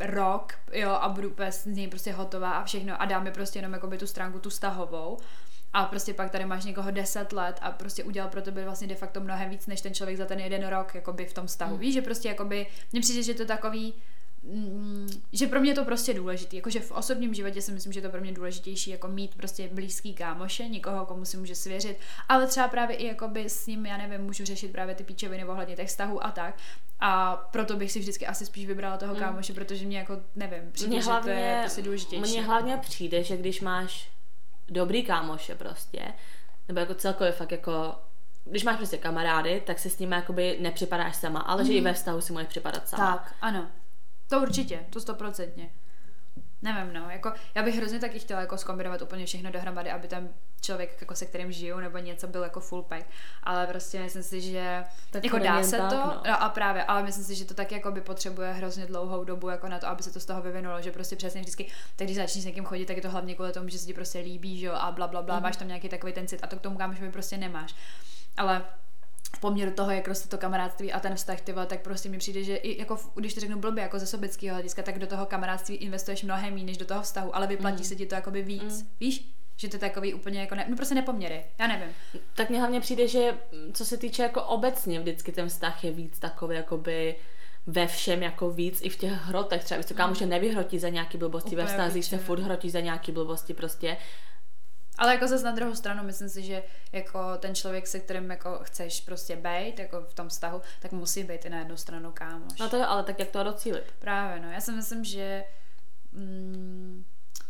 [0.00, 3.58] rok, jo, a budu úplně z něj prostě hotová a všechno a dá mi prostě
[3.58, 5.18] jenom jakoby tu stránku, tu stahovou.
[5.72, 8.94] A prostě pak tady máš někoho 10 let a prostě udělal pro tebe vlastně de
[8.94, 11.70] facto mnohem víc, než ten člověk za ten jeden rok jakoby v tom vztahu.
[11.70, 11.80] Hmm.
[11.80, 13.94] Víš, že prostě jakoby, mně přijde, že to je takový,
[15.32, 16.56] že pro mě je to prostě důležitý.
[16.56, 19.68] Jakože v osobním životě si myslím, že je to pro mě důležitější jako mít prostě
[19.72, 23.96] blízký kámoše, někoho, komu si může svěřit, ale třeba právě i jakoby s ním, já
[23.96, 26.54] nevím, můžu řešit právě ty píčoviny ohledně těch vztahů a tak.
[27.00, 29.20] A proto bych si vždycky asi spíš vybrala toho Mm.
[29.20, 32.32] kámoše, protože mě jako, nevím, přijde, Mně že to je prostě důležitější.
[32.32, 34.10] Mně hlavně přijde, že když máš
[34.68, 36.02] dobrý kámoše prostě,
[36.68, 37.94] nebo jako celkově fakt jako
[38.44, 41.92] když máš prostě kamarády, tak si s nimi jakoby nepřipadáš sama, ale že i ve
[41.92, 43.16] vztahu si můžeš připadat sama.
[43.16, 43.66] Tak, ano.
[44.28, 45.70] To určitě, to stoprocentně.
[46.62, 50.28] Nevím, no, jako já bych hrozně taky chtěla jako skombinovat úplně všechno dohromady, aby ten
[50.60, 53.06] člověk, jako se kterým žiju, nebo něco byl jako full pack,
[53.42, 56.22] ale prostě myslím si, že Tak jako dá se jen to, tak, no.
[56.26, 56.42] no.
[56.42, 59.68] a právě, ale myslím si, že to taky jako by potřebuje hrozně dlouhou dobu jako
[59.68, 62.42] na to, aby se to z toho vyvinulo, že prostě přesně vždycky, tak když začneš
[62.42, 64.66] s někým chodit, tak je to hlavně kvůli tomu, že se ti prostě líbí, že
[64.66, 65.42] jo, a bla, bla, bla, Mhm.
[65.42, 67.74] máš tam nějaký takový ten cit a to k tomu kámošovi prostě nemáš.
[68.36, 68.64] Ale
[69.38, 72.42] v poměru toho, jak roste to kamarádství a ten vztah, ty tak prostě mi přijde,
[72.42, 75.76] že i jako, když to řeknu blbě, jako ze sobeckého hlediska, tak do toho kamarádství
[75.76, 77.84] investuješ mnohem méně než do toho vztahu, ale vyplatí Mm.
[77.84, 78.82] se ti to jakoby víc.
[78.82, 78.88] Mm.
[79.00, 79.30] Víš?
[79.56, 81.44] Že to je takový úplně jako, ne, no prostě nepoměry.
[81.58, 81.88] Já nevím.
[82.34, 85.92] Tak mně hlavně přijde, že mm, co se týče jako obecně, vždycky ten vztah je
[85.92, 87.16] víc takový jakoby
[87.66, 89.64] ve všem jako víc, i v těch hrotech.
[89.64, 92.80] Třeba víš co, kámoše nevyhrotí za nějaký blbosti, ve Úplně vztazích se furt hrotí za
[92.80, 93.96] nějaký blbosti prostě.
[94.98, 98.58] Ale jako zase na druhou stranu, myslím si, že jako ten člověk, se kterým jako
[98.62, 102.58] chceš prostě být, jako v tom vztahu, tak musí být i na jednu stranu kámoš.
[102.58, 103.84] No to jo, ale tak jak to docílit?
[103.98, 104.50] Právě, no.
[104.50, 105.44] Já si myslím, že
[106.12, 107.04] mm,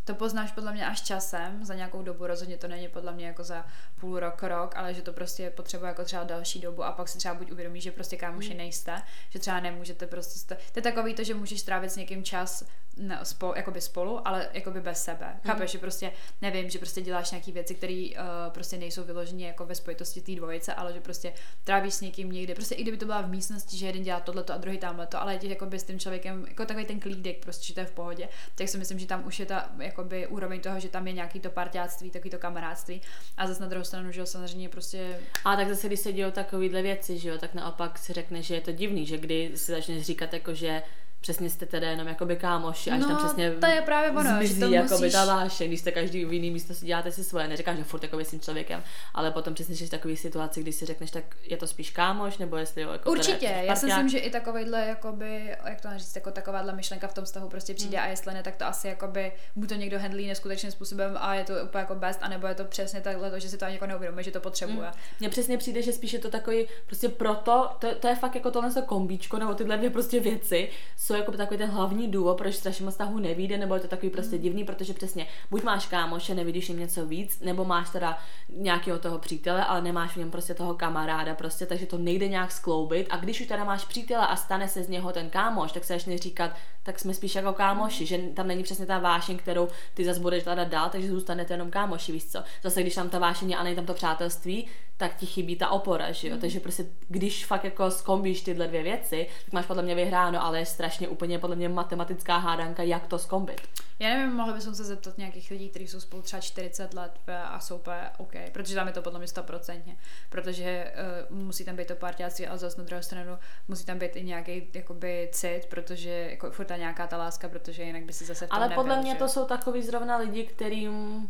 [0.05, 3.45] to poznáš podle mě až časem, za nějakou dobu, rozhodně to není podle mě jako
[3.45, 3.67] za
[4.01, 7.19] půl rok, rok, ale že to prostě potřebuje jako třeba další dobu a pak si
[7.19, 8.57] třeba buď uvědomíš, že prostě kámoši mm.
[8.57, 12.25] nejste, že třeba nemůžete prostě, st- to je takový to, že můžeš strávit s někým
[12.25, 12.65] čas
[12.99, 15.27] ne, spolu, jakoby spolu, ale jakoby bez sebe.
[15.35, 15.41] Mm.
[15.51, 19.67] Chápeš, že prostě nevím, že prostě děláš nějaké věci, které uh, prostě nejsou vyloženě jako
[19.67, 21.33] ve spojitosti té dvojice, ale že prostě
[21.65, 22.55] trávíš s někým někde.
[22.55, 25.35] Prostě i kdyby to byla v místnosti, že jeden dělá tohleto a druhý tamhleto, ale
[25.35, 28.29] je jako s tím člověkem, jako takový ten klídek, prostě, že to je v pohodě,
[28.55, 31.41] tak si myslím, že tam už je ta jakoby úroveň toho, že tam je nějaký
[31.41, 33.03] to parťáctví, takový to kamarádství.
[33.37, 35.21] A zase na druhou stranu, že jo, samozřejmě prostě.
[35.45, 38.55] A tak zase, když se dějou takovéhle věci, že jo, tak naopak si řekne, že
[38.55, 40.83] je to divný, že kdy si začneš říkat jako, že
[41.21, 44.55] přesně jste teda jenom jakoby kámoši, až no, tam přesně to je právě ono, zmizí
[44.55, 45.13] že to jakoby musíš...
[45.13, 48.03] ta váše, když jste každý v jiný místo si děláte si svoje, neříkáš, že furt
[48.03, 48.83] jakoby s tím člověkem,
[49.15, 52.39] ale potom přesně jsi v takové situaci, když si řekneš, tak je to spíš kámoš,
[52.39, 55.89] nebo jestli jo, jako Určitě, teda, já si myslím, že i takovýhle, jakoby, jak to
[55.97, 58.07] říct, jako takováhle myšlenka v tom vztahu prostě přijde hmm.
[58.07, 61.45] a jestli ne, tak to asi jakoby, buď to někdo handlí neskutečným způsobem a je
[61.45, 63.87] to úplně jako best, anebo je to přesně takhle to, že si to ani jako
[63.87, 64.89] neuvědomuje, že to potřebuje.
[64.89, 64.99] Hmm.
[65.21, 68.51] Mně přesně přijde, že spíš je to takový, prostě proto, to, to je fakt jako
[68.51, 70.71] tohle kombíčko, nebo tyhle dvě prostě věci,
[71.09, 74.11] jsou jako takový ten hlavní důvod, proč strašně moc vztahu nevíde, nebo je to takový
[74.11, 74.43] prostě mm.
[74.43, 79.19] divný, protože přesně buď máš kámoše, nevidíš jim něco víc, nebo máš teda nějakého toho
[79.19, 83.07] přítele, ale nemáš v něm prostě toho kamaráda, prostě, takže to nejde nějak skloubit.
[83.11, 85.93] A když už teda máš přítele a stane se z něho ten kámoš, tak se
[85.93, 86.51] začne říkat,
[86.83, 90.45] tak jsme spíš jako kámoši, že tam není přesně ta vášeň, kterou ty zase budeš
[90.45, 92.43] hledat dál, takže zůstanete jenom kámoši, víš co.
[92.63, 96.13] Zase když tam ta vášeň a není tam to přátelství, tak ti chybí ta opora,
[96.13, 96.35] že jo.
[96.35, 96.41] Mm.
[96.41, 100.59] Takže prostě, když fakt jako skombíš tyhle dvě věci, tak máš podle mě vyhráno, ale
[100.59, 103.61] je strašně úplně podle mě matematická hádanka, jak to skombit.
[103.99, 107.61] Já nevím, mohla bychom se zeptat nějakých lidí, kteří jsou spolu třeba 40 let a
[107.61, 109.97] jsou úplně OK, protože tam je to podle mě 100%,
[110.31, 110.93] protože
[111.31, 113.39] uh, musí tam být to partiáci, ale zase na druhou stranu
[113.69, 117.83] musí tam být i nějaký jakoby cit, protože jako furt ta nějaká ta láska, protože
[117.83, 119.19] jinak by si zase v tom Ale nebyl, podle mě že?
[119.19, 121.29] to jsou takový zrovna lidi, kterým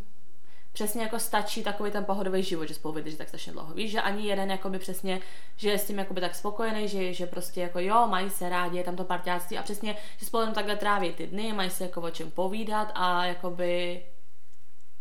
[0.78, 3.74] přesně jako stačí takový ten pohodový život, že spolu vydrží tak strašně dlouho.
[3.74, 5.20] Víš, že ani jeden jakoby přesně,
[5.56, 8.76] že je s tím jakoby tak spokojený, že, že prostě jako jo, mají se rádi,
[8.78, 11.84] je tam to partiáctví a přesně, že spolu jenom takhle tráví ty dny, mají se
[11.84, 14.02] jako o čem povídat a jakoby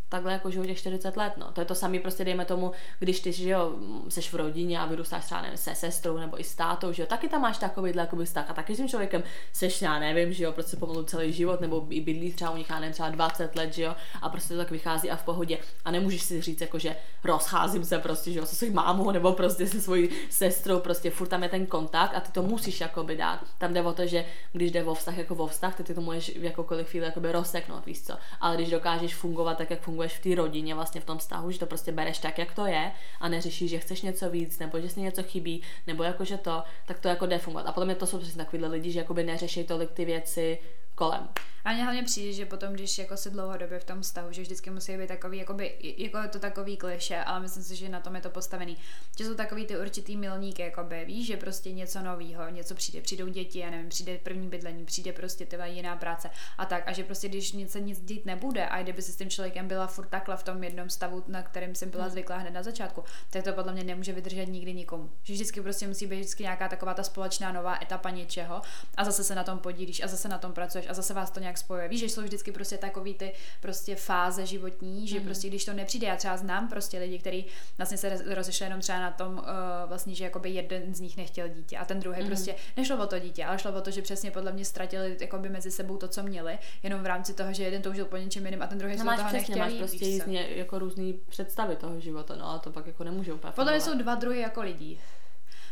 [0.10, 1.52] takhle jako žiju těch 40 let, no.
[1.52, 3.76] To je to samé prostě dejme tomu, když ty, že jo,
[4.10, 7.08] seš v rodině a vyrůstáš třeba nevím, se sestrou nebo i s tátou, že jo,
[7.08, 10.44] taky tam máš takovýhle jakoby vztah a taky s tím člověkem seš, já nevím, že
[10.44, 13.56] jo, prostě pomalu celý život nebo i bydlí třeba u nich, já nevím, třeba 20
[13.56, 16.62] let, že jo, a prostě to tak vychází a v pohodě a nemůžeš si říct
[16.62, 20.80] jako, že rozcházím se prostě, že jo, se svou mámou nebo prostě se svojí sestrou,
[20.80, 23.40] prostě furt tam je ten kontakt a ty to musíš jakoby dát.
[23.58, 26.02] Tam jde o to, že když jde o vztah jako o vztah, ty, ty to
[26.02, 29.97] můžeš v jakoukoliv chvíli jakoby rozseknout, víš co, ale když dokážeš fungovat tak, jak funguje
[29.98, 32.66] funguješ v té rodině, vlastně v tom vztahu, že to prostě bereš tak, jak to
[32.66, 36.38] je a neřešíš, že chceš něco víc, nebo že si něco chybí, nebo jako že
[36.38, 37.68] to, tak to jako jde fungovat.
[37.68, 40.60] A potom je to jsou přesně takovýhle lidi, že jakoby neřeší tolik ty věci
[40.98, 41.30] kolem.
[41.68, 44.70] A mně hlavně přijde, že potom, když jako se dlouhodobě v tom vztahu, že vždycky
[44.70, 48.16] musí být takový, jakoby, jako je to takový kliše, ale myslím si, že na tom
[48.16, 48.78] je to postavený.
[49.18, 53.28] Že jsou takový ty určitý milníky, jakoby, víš, že prostě něco nového, něco přijde, přijdou
[53.28, 56.84] děti, já nevím, přijde první bydlení, přijde prostě tyva jiná práce a tak.
[56.88, 59.88] A že prostě, když něco nic dít nebude a kdyby si s tím člověkem byla
[59.88, 62.12] furt takhle v tom jednom stavu, na kterém jsem byla hmm.
[62.12, 65.10] zvyklá hned na začátku, tak to podle mě nemůže vydržet nikdy nikomu.
[65.24, 68.62] Že vždycky prostě musí být vždycky nějaká taková ta společná nová etapa něčeho
[68.98, 71.40] a zase se na tom podílíš a zase na tom pracuješ a zase vás to
[71.40, 71.88] nějak spojuje.
[71.88, 75.26] Víš, že jsou vždycky prostě takový ty prostě fáze životní, že mm-hmm.
[75.26, 77.46] prostě když to nepřijde, já třeba znám prostě lidi, kteří
[77.78, 79.44] vlastně se rozešli jenom třeba na tom uh,
[79.86, 82.28] vlastně, že jakoby jeden z nich nechtěl dítě a ten druhý mm-hmm.
[82.28, 85.50] prostě nešlo o to dítě, ale šlo o to, že přesně podle mě ztratili jakoby
[85.50, 88.62] mezi sebou to, co měli, jenom v rámci toho, že jeden toužil po něčem jiným
[88.62, 89.58] a ten druhý no, toho přesně, nechtěl.
[89.58, 93.54] Máš prostě jízdně, jako různý představy toho života, no a to pak jako nemůže úplně.
[93.54, 95.00] Podle mě jsou dva druhy jako lidí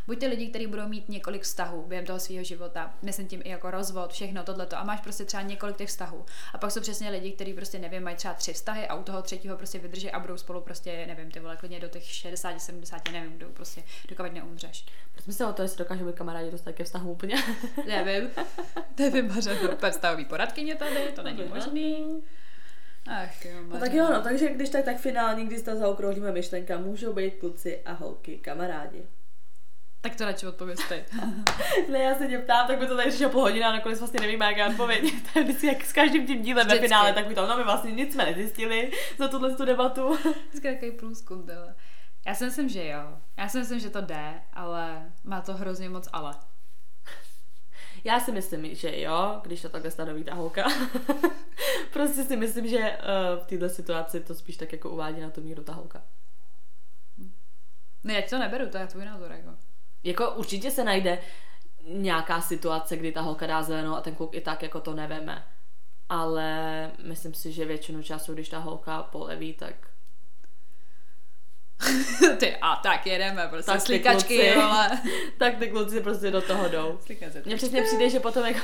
[0.07, 3.49] buď ty lidi, kteří budou mít několik vztahů během toho svého života, myslím tím i
[3.49, 6.25] jako rozvod, všechno tohleto, a máš prostě třeba několik těch vztahů.
[6.53, 9.21] A pak jsou přesně lidi, kteří prostě nevím, mají třeba tři vztahy a u toho
[9.21, 13.11] třetího prostě vydrží a budou spolu prostě, nevím, ty vole, klidně do těch 60, 70,
[13.11, 14.85] nevím, jdou prostě, dokud neumřeš.
[15.13, 17.35] Proč myslím o to, jestli dokážu být kamarádi dostat ke vztahu úplně.
[17.87, 18.29] nevím.
[18.99, 19.41] nevím,
[19.79, 22.23] to vztahový poradkyně tady, to není možný.
[23.07, 26.77] Ach jo, no tak jo, no, takže když tak, tak finálně, když to zaokrouhlíme myšlenka,
[26.77, 29.03] můžou být kluci a holky kamarádi.
[30.05, 31.05] Tak to radši odpovězte.
[31.91, 34.19] ne, já se tě ptám, tak by to tady řešil půl hodina a nakonec vlastně
[34.19, 35.13] nevím, jak odpověď.
[35.33, 36.81] to je vždycky jak s každým tím dílem Vždycky.
[36.81, 40.17] ve finále, tak by to, no my vlastně nic jsme nezjistili za tuhle tu debatu.
[40.49, 41.75] Vždycky takový průzkum, tohle.
[42.25, 43.17] Já si myslím, že jo.
[43.37, 46.35] Já si myslím, že to jde, ale má to hrozně moc ale.
[48.03, 50.63] Já si myslím, že jo, když to takhle stanoví ta holka.
[51.93, 55.41] prostě si myslím, že uh, v této situaci to spíš tak jako uvádí na tu
[55.41, 56.01] míru ta holka.
[58.03, 59.49] Ne, já to neberu, to je tvůj názor, jako.
[60.05, 61.19] Jako určitě se najde
[61.87, 65.43] nějaká situace, kdy ta holka dá zelenou a ten kluk i tak jako to neveme.
[66.09, 69.73] ale myslím si, že většinu času, když ta holka poleví, tak
[72.37, 74.55] Ty, a tak jedeme, prostě Tak ty slikačky, kluci.
[74.55, 74.89] vole.
[75.37, 76.99] tak ty kluci prostě do toho jdou.
[77.45, 78.59] Mně přesně přijde, že potom jako...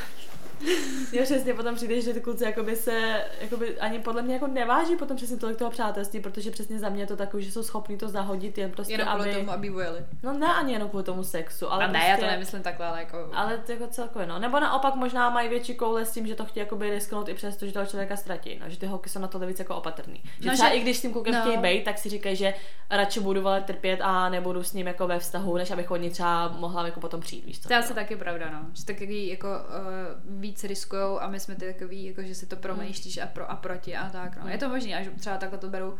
[1.11, 4.95] Mně přesně potom přijde, že ty kluci jakoby se jakoby ani podle mě jako neváží
[4.95, 7.97] potom přesně tolik toho přátelství, protože přesně za mě je to takový, že jsou schopní
[7.97, 9.33] to zahodit jen prostě, Jenom aby...
[9.33, 9.99] tomu, aby vojeli.
[10.23, 12.11] No ne ani jenom kvůli tomu sexu, ale Ale ne, prostě...
[12.11, 13.29] já to nemyslím takhle, ale jako...
[13.33, 14.39] Ale to jako celkově, no.
[14.39, 17.65] Nebo naopak možná mají větší koule s tím, že to chtějí jakoby risknout i přesto,
[17.65, 18.59] že toho člověka ztratí.
[18.63, 20.21] No, že ty holky jsou na to víc jako opatrný.
[20.39, 21.41] Že No, třeba že- i když s tím klukem no.
[21.41, 22.53] chtějí být, tak si říkají, že
[22.89, 26.09] radši budu vole trpět a nebudu s ním jako ve vztahu, než abych od ní
[26.09, 27.67] třeba mohla jako potom přijít, víš co?
[27.67, 28.59] To je asi taky pravda, no.
[28.73, 32.55] Že takový jako uh, víc riskujou a my jsme ty takový, jako že si to
[32.55, 34.49] promýšlíš a pro a proti a tak, no.
[34.49, 35.95] Je to možné, až třeba takhle to berou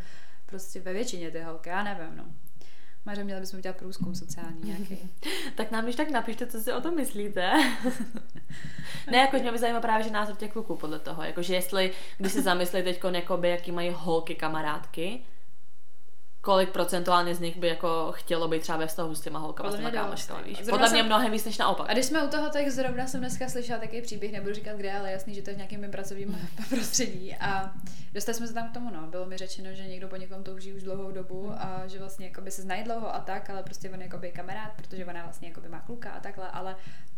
[0.46, 2.26] prostě ve většině ty holky, já nevím, no.
[3.06, 4.98] Maře, měli bychom udělat průzkum sociální nějaký.
[5.56, 7.52] Tak nám když tak napište, co si o tom myslíte.
[9.12, 11.24] ne, jako mě by zajímá právě, že názor těch kluků podle toho.
[11.24, 15.24] Jakože jestli, když se zamyslí teď, jakoby, jaký mají holky kamarádky,
[16.42, 19.90] kolik procentuálně z nich by jako chtělo být třeba ve vztahu s těma holkama, Podle
[19.90, 20.58] s těma kámoškama, víš?
[20.70, 21.90] Podle mě jsem- mnohem víc než naopak.
[21.90, 24.94] A když jsme u toho, tak zrovna jsem dneska slyšela takový příběh, nebudu říkat kde,
[24.94, 27.36] ale jasný, že to je v nějakém mým pracovním prostředí.
[27.36, 27.74] A
[28.14, 29.08] dostali jsme se tam k tomu, no.
[29.08, 32.52] Bylo mi řečeno, že někdo po někom touží už dlouhou dobu a že vlastně jakoby
[32.52, 35.70] se znají dlouho a tak, ale prostě on jakoby je kamarád, protože ona vlastně jakoby
[35.70, 36.76] má kluka a takhle, ale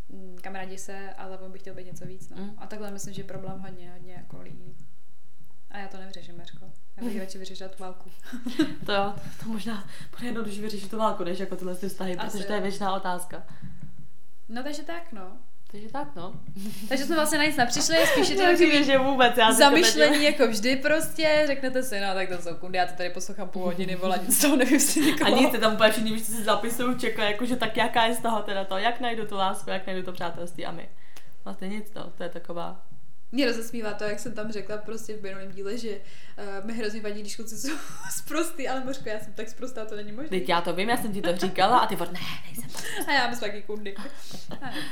[0.10, 2.38] mm, kamarádi se, ale on by chtěl být něco víc, no.
[2.44, 2.54] Mm.
[2.58, 4.76] A takhle myslím, že je problém hodně, hodně jako lidí.
[5.74, 6.66] A já to nevyřeším, Merko.
[6.98, 8.12] Já bych radši vyřešila tu válku.
[8.86, 9.14] To jo,
[9.44, 12.54] to možná bude jednodušší vyřešit tu válku, než jako tyhle ty vztahy, Asi protože to
[12.54, 13.44] je věčná otázka.
[14.50, 15.38] No takže tak, no.
[15.72, 16.34] Takže tak, no.
[16.90, 20.48] Takže jsme vlastně na nic nepřišli, spíš je to takový že vůbec, já zamyšlení jako
[20.48, 23.96] vždy prostě, řeknete si, no tak to jsou kundy, já to tady poslouchám půl hodiny,
[23.96, 25.36] vole, nic z toho nevím si A nikoho.
[25.36, 28.64] nic, tam úplně všichni, co si zapisují, čekají, jakože tak jaká je z toho teda
[28.64, 30.90] to, jak najdu tu lásku, jak najdu to přátelství a my.
[31.44, 32.82] Vlastně nic, no, to je taková...
[33.34, 37.02] Mě rozesmívá to, jak jsem tam řekla prostě v minulém díle, že uh, mi hrozně
[37.02, 37.74] vadí, když kluci jsou
[38.12, 40.30] zprostý, ale Mořko, já jsem tak zprostá, to není možné.
[40.30, 42.70] Teď já to vím, já jsem ti to říkala a ty vod, ne, nejsem.
[43.08, 43.96] A já myslím taky kundy.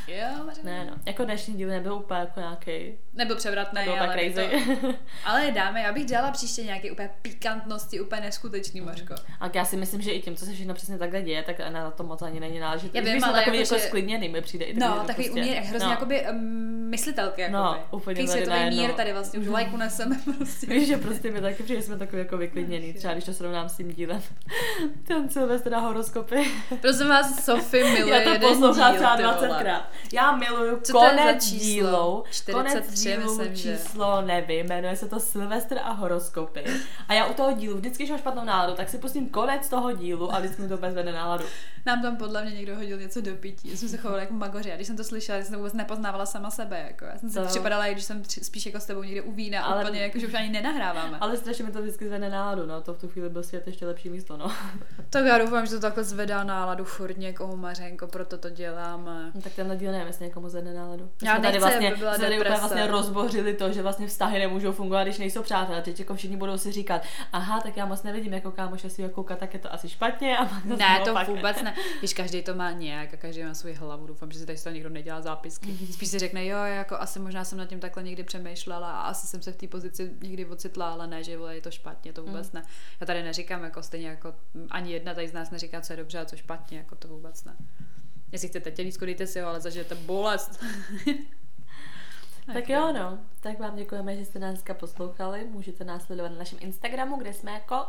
[0.08, 0.28] Jo.
[0.64, 4.50] Ne, no, jako dnešní díl nebyl úplně jako nějaký, Nebyl převratný, nebyl tak ale, crazy.
[4.82, 4.94] to,
[5.26, 9.16] ale dáme, já bych dělala příště nějaké úplně pikantnosti, úplně neskutečný, Mořko.
[9.40, 11.92] A já si myslím, že i tím, co se všechno přesně takhle děje, tak na
[11.92, 12.96] to moc ani není náležit.
[12.96, 15.52] Já vím, ale takový jako, jako že- sklidněný, mi přijde i No, že takový prostě,
[15.54, 15.92] hrozně no.
[15.94, 17.58] jakoby um, myslitelky, jakoby.
[17.58, 18.82] No, úplně světový najednou.
[18.82, 20.66] mír tady vlastně, už lajku neseme prostě.
[20.68, 23.78] Víš, že prostě my taky přijde, jsme takový jako vyklidněný, třeba když to srovnám s
[23.78, 24.22] tím dílem.
[25.08, 26.52] Ten Silvestr na horoskopy.
[26.82, 29.38] Prosím vás, Sophie miluje Já to poslouchám třeba ty vole.
[29.38, 29.82] 20krát.
[30.14, 31.60] Já miluju Co je konec číslo?
[31.66, 32.24] dílu.
[32.32, 33.78] 43, konec dílu myslím, že.
[33.78, 36.64] číslo nevím, jmenuje se to Silvestr a horoskopy.
[37.08, 39.92] A já u toho dílu vždycky, když mám špatnou náladu, tak si pustím konec toho
[39.92, 41.44] dílu a vždycky mi to úplně zvedne náladu.
[41.86, 43.70] Nám tam podle mě někdo hodil něco do pití.
[43.72, 44.72] Já jsem se chovala jako magoři.
[44.72, 46.84] A když jsem to slyšela, jsem to vůbec nepoznávala sama sebe.
[46.88, 47.06] Jako.
[47.06, 49.32] Já jsem si To- připadala, i když jsem tři- spíš jako s tebou někde u
[49.32, 51.18] vína, Ale- úplně jako, že už ani nenahráváme.
[51.22, 52.82] Ale strašně mi to vždycky zvedne náladu, no.
[52.82, 54.52] To v tu chvíli byl svět ještě lepší místo, no.
[55.10, 59.32] Tak já doufám, že to takhle zvedá náladu furt někomu Mařenko, proto to děláme.
[59.36, 61.10] No, tak tenhle díl nevím, jestli někomu zvedne náladu.
[61.24, 64.40] Já jsme tady nechci, vlastně, aby byla tady úplně vlastně rozbořili to, že vlastně vztahy
[64.40, 65.82] nemůžou fungovat, když nejsou přátelé.
[65.82, 67.02] Teď jako všichni budou si říkat,
[67.34, 70.38] aha, tak já moc nevidím jako kámoš, jestli ho koukat, tak je to asi špatně.
[70.38, 71.28] A pak zase Ne, to naopak.
[71.28, 71.76] vůbec ne.
[72.00, 74.08] Když každý to má nějak a každý má svou hlavu.
[74.08, 75.78] Doufám, že si tady toho někdo nedělá zápisky.
[75.94, 79.28] Spíš si řekne, jo, jako asi možná jsem nad tím takhle někdy přemýšlela a asi
[79.28, 82.52] jsem se v té pozici někdy ocitla, ale ne, že je to špatně, to vůbec
[82.52, 82.64] ne.
[83.00, 84.36] Já tady neříkám, jako stejně jako
[84.70, 87.44] ani jedna tady z nás neříká, co je dobře a co špatně, jako to vůbec
[87.44, 87.56] ne.
[88.32, 90.64] Jestli chcete tělísko, dejte si ho, ale zažijete bolest.
[92.54, 93.20] Tak jo, no.
[93.40, 95.46] Tak vám děkujeme, že jste nás dneska poslouchali.
[95.46, 97.86] Můžete nás sledovat na našem Instagramu, kde jsme jako...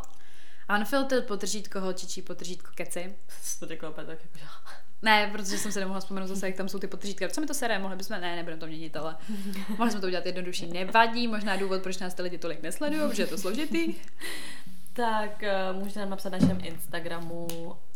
[0.79, 3.17] Unfiltered potržítko holčičí potržítko keci.
[3.61, 4.47] To řekla opět tak jako...
[5.03, 7.29] Ne, protože jsem se nemohla vzpomenout zase, jak tam jsou ty potržítka.
[7.29, 9.17] Co mi to sere, mohli bychom, ne, nebudeme to měnit, ale
[9.69, 10.67] mohli jsme to udělat jednodušší.
[10.67, 13.95] Nevadí, možná důvod, proč nás ty lidi tolik nesledují, protože je to složitý.
[14.93, 15.43] Tak
[15.73, 17.47] uh, můžete nám napsat na našem Instagramu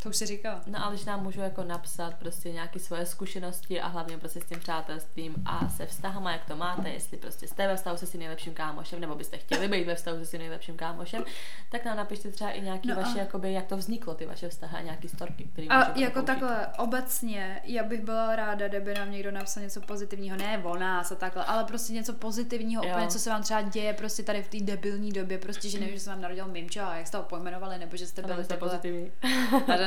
[0.06, 0.60] To už si říkala.
[0.66, 4.44] No ale když nám můžou jako napsat prostě nějaké svoje zkušenosti a hlavně prostě s
[4.44, 8.20] tím přátelstvím a se vztahama, jak to máte, jestli prostě jste ve vztahu se svým
[8.20, 11.24] nejlepším kámošem, nebo byste chtěli být ve vztahu se svým nejlepším kámošem,
[11.70, 14.26] tak nám napište třeba i nějaký No no a- vaše, jakoby, jak to vzniklo, ty
[14.26, 16.26] vaše vztahy a nějaký storky, který A jako použít.
[16.26, 21.12] takhle, obecně, já bych byla ráda, kdyby nám někdo napsal něco pozitivního, ne o nás
[21.12, 22.90] a takhle, ale prostě něco pozitivního, Jo.
[22.90, 25.94] úplně, co se vám třeba děje prostě tady v té debilní době, prostě, že nevím,
[25.94, 28.54] že se vám narodil mimčo a jak jste ho pojmenovali, nebo že jste byli jste
[28.54, 29.12] takhle- pozitivní.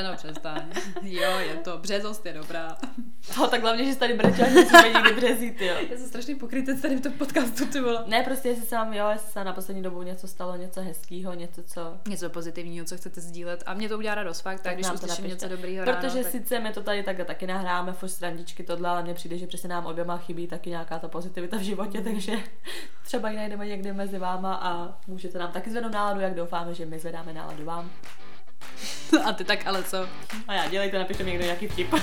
[0.10, 0.62] No přestaň.
[1.01, 1.78] Jo, je to.
[1.78, 2.78] Březost je dobrá.
[3.36, 5.76] To tak hlavně, že jsi tady brečel, že jsme někdy březít, jo.
[5.91, 8.03] Já jsem strašný pokrytec tady v tom podcastu, ty vole.
[8.07, 11.34] Ne, prostě jestli se vám, jo, jestli se na poslední dobu něco stalo, něco hezkého,
[11.34, 11.82] něco, co...
[12.07, 13.64] Něco pozitivního, co chcete sdílet.
[13.66, 16.32] A mě to udělá radost fakt, tak, Tak když uslyším něco dobrýho Protože ráno, tak...
[16.32, 19.70] sice my to tady takhle taky nahráme, furt srandičky tohle, ale mně přijde, že přesně
[19.70, 22.38] nám oběma chybí taky nějaká ta pozitivita v životě, takže
[23.03, 26.86] třeba ji najdeme někde mezi váma a můžete nám taky zvednout náladu, jak doufáme, že
[26.86, 27.91] my zvedáme náladu vám.
[29.26, 30.07] A ty tak ale co?
[30.47, 31.91] A já dělejte, napište mi někdo nějaký vtip.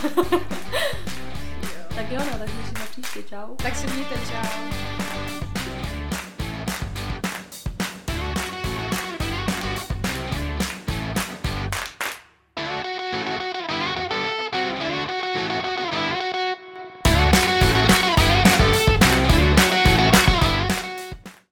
[1.95, 3.55] tak jo, no, tak se příště, čau.
[3.57, 5.06] Tak se mějte, čau.